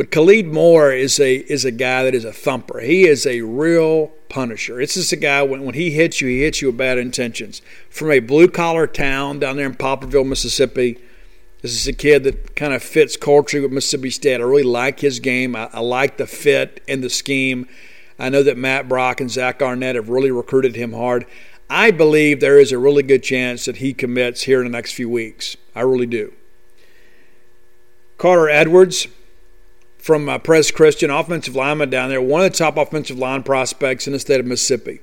[0.01, 2.81] But Khalid Moore is a is a guy that is a thumper.
[2.81, 4.81] He is a real punisher.
[4.81, 7.61] It's just a guy when, when he hits you, he hits you with bad intentions.
[7.91, 10.97] From a blue collar town down there in Poplarville, Mississippi.
[11.61, 14.41] This is a kid that kind of fits culturally with Mississippi State.
[14.41, 15.55] I really like his game.
[15.55, 17.69] I, I like the fit and the scheme.
[18.19, 21.27] I know that Matt Brock and Zach Arnett have really recruited him hard.
[21.69, 24.95] I believe there is a really good chance that he commits here in the next
[24.95, 25.59] few weeks.
[25.75, 26.33] I really do.
[28.17, 29.07] Carter Edwards,
[30.01, 34.07] from uh, Pres Christian, offensive lineman down there, one of the top offensive line prospects
[34.07, 35.01] in the state of Mississippi.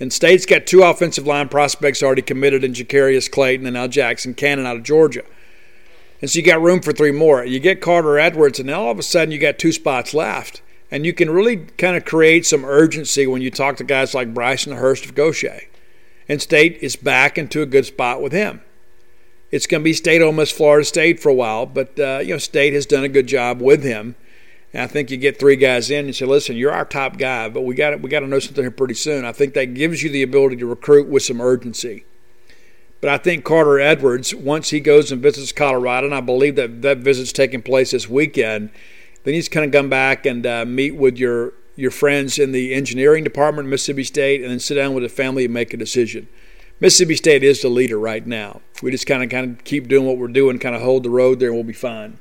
[0.00, 4.34] And State's got two offensive line prospects already committed in Jacarius Clayton and now Jackson
[4.34, 5.22] Cannon out of Georgia.
[6.20, 7.44] And so you got room for three more.
[7.44, 10.60] You get Carter Edwards, and now all of a sudden you got two spots left.
[10.90, 14.34] And you can really kind of create some urgency when you talk to guys like
[14.34, 15.62] Bryson Hurst of Gautier.
[16.28, 18.60] And State is back into a good spot with him.
[19.50, 22.38] It's going to be State, almost Florida State for a while, but uh, you know
[22.38, 24.16] State has done a good job with him.
[24.72, 27.48] And I think you get three guys in and say, "Listen, you're our top guy,
[27.48, 30.02] but we got we got to know something here pretty soon." I think that gives
[30.02, 32.04] you the ability to recruit with some urgency.
[33.02, 36.82] But I think Carter Edwards, once he goes and visits Colorado, and I believe that
[36.82, 38.70] that visit's taking place this weekend,
[39.24, 42.72] then he's kind of come back and uh, meet with your your friends in the
[42.74, 46.28] engineering department, Mississippi State, and then sit down with the family and make a decision.
[46.80, 48.60] Mississippi State is the leader right now.
[48.82, 51.10] We just kind of kind of keep doing what we're doing, kind of hold the
[51.10, 52.18] road there, and we'll be fine.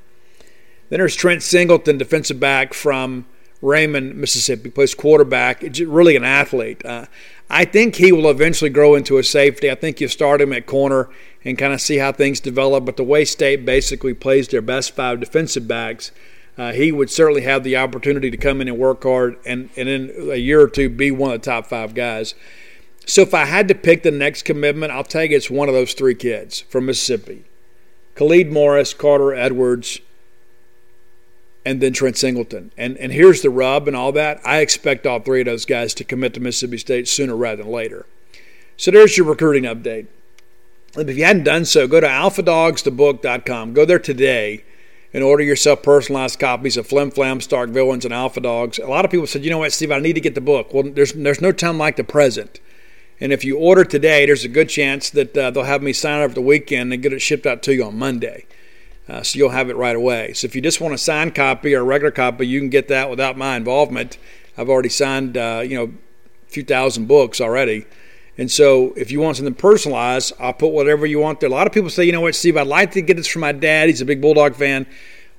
[0.91, 3.26] Then there's Trent Singleton, defensive back from
[3.61, 5.63] Raymond, Mississippi, plays quarterback.
[5.80, 6.85] Really an athlete.
[6.85, 7.05] Uh,
[7.49, 9.72] I think he will eventually grow into a safety.
[9.72, 11.07] I think you start him at corner
[11.45, 12.84] and kind of see how things develop.
[12.84, 16.11] But the way State basically plays their best five defensive backs,
[16.57, 19.88] uh, he would certainly have the opportunity to come in and work hard and, and
[19.88, 22.35] in a year or two be one of the top five guys.
[23.05, 25.93] So if I had to pick the next commitment, I'll you it's one of those
[25.93, 27.45] three kids from Mississippi
[28.15, 30.01] Khalid Morris, Carter Edwards,
[31.65, 32.71] and then Trent Singleton.
[32.77, 34.39] And and here's the rub and all that.
[34.45, 37.71] I expect all three of those guys to commit to Mississippi State sooner rather than
[37.71, 38.05] later.
[38.77, 40.07] So there's your recruiting update.
[40.95, 43.73] If you hadn't done so, go to alphadogsthebook.com.
[43.73, 44.63] Go there today
[45.13, 48.79] and order yourself personalized copies of Flim Flam, Stark Villains, and Alpha Dogs.
[48.79, 50.73] A lot of people said, you know what, Steve, I need to get the book.
[50.73, 52.59] Well, there's there's no time like the present.
[53.19, 56.21] And if you order today, there's a good chance that uh, they'll have me sign
[56.21, 58.45] over the weekend and get it shipped out to you on Monday.
[59.11, 60.31] Uh, so you'll have it right away.
[60.31, 62.88] So if you just want a signed copy or a regular copy, you can get
[62.88, 64.17] that without my involvement.
[64.57, 65.93] I've already signed, uh, you know,
[66.47, 67.85] a few thousand books already.
[68.38, 71.49] And so if you want something personalized, I'll put whatever you want there.
[71.49, 73.41] A lot of people say, you know what, Steve, I'd like to get this from
[73.41, 73.89] my dad.
[73.89, 74.88] He's a big Bulldog fan.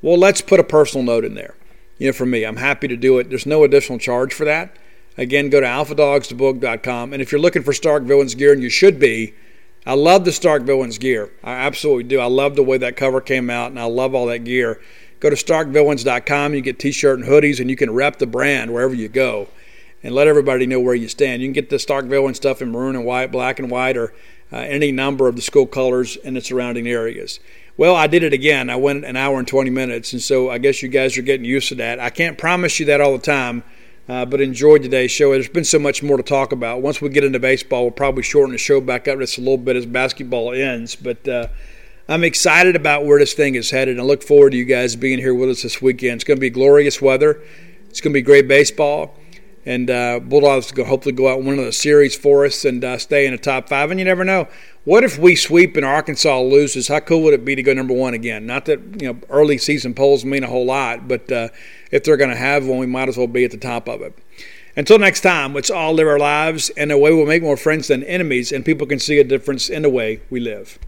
[0.02, 1.54] Well, let's put a personal note in there.
[1.96, 3.30] You know, for me, I'm happy to do it.
[3.30, 4.76] There's no additional charge for that.
[5.16, 7.14] Again, go to alphadogsthebook.com.
[7.14, 9.32] And if you're looking for Stark Villains gear, and you should be,
[9.84, 11.30] I love the Stark Villains gear.
[11.42, 12.20] I absolutely do.
[12.20, 14.80] I love the way that cover came out, and I love all that gear.
[15.18, 16.54] Go to starkvillains.com.
[16.54, 19.48] You get t-shirt and hoodies, and you can rep the brand wherever you go,
[20.02, 21.42] and let everybody know where you stand.
[21.42, 24.14] You can get the Stark Villains stuff in maroon and white, black and white, or
[24.52, 27.40] uh, any number of the school colors in the surrounding areas.
[27.76, 28.70] Well, I did it again.
[28.70, 31.46] I went an hour and 20 minutes, and so I guess you guys are getting
[31.46, 31.98] used to that.
[31.98, 33.64] I can't promise you that all the time
[34.08, 35.32] uh, but enjoyed today's show.
[35.32, 36.82] There's been so much more to talk about.
[36.82, 39.58] Once we get into baseball, we'll probably shorten the show back up just a little
[39.58, 40.96] bit as basketball ends.
[40.96, 41.48] But uh,
[42.08, 45.18] I'm excited about where this thing is headed I look forward to you guys being
[45.18, 46.14] here with us this weekend.
[46.16, 47.42] It's going to be glorious weather.
[47.90, 49.16] It's going to be great baseball.
[49.64, 52.98] And uh, Bulldogs will hopefully go out and win the series for us and uh,
[52.98, 53.92] stay in the top five.
[53.92, 54.48] And you never know.
[54.84, 56.88] What if we sweep and Arkansas loses?
[56.88, 58.46] How cool would it be to go number one again?
[58.46, 61.50] Not that you know early season polls mean a whole lot, but uh,
[61.92, 64.02] if they're going to have one, we might as well be at the top of
[64.02, 64.18] it.
[64.76, 67.88] Until next time, let's all live our lives in a way we'll make more friends
[67.88, 70.80] than enemies, and people can see a difference in the way we live.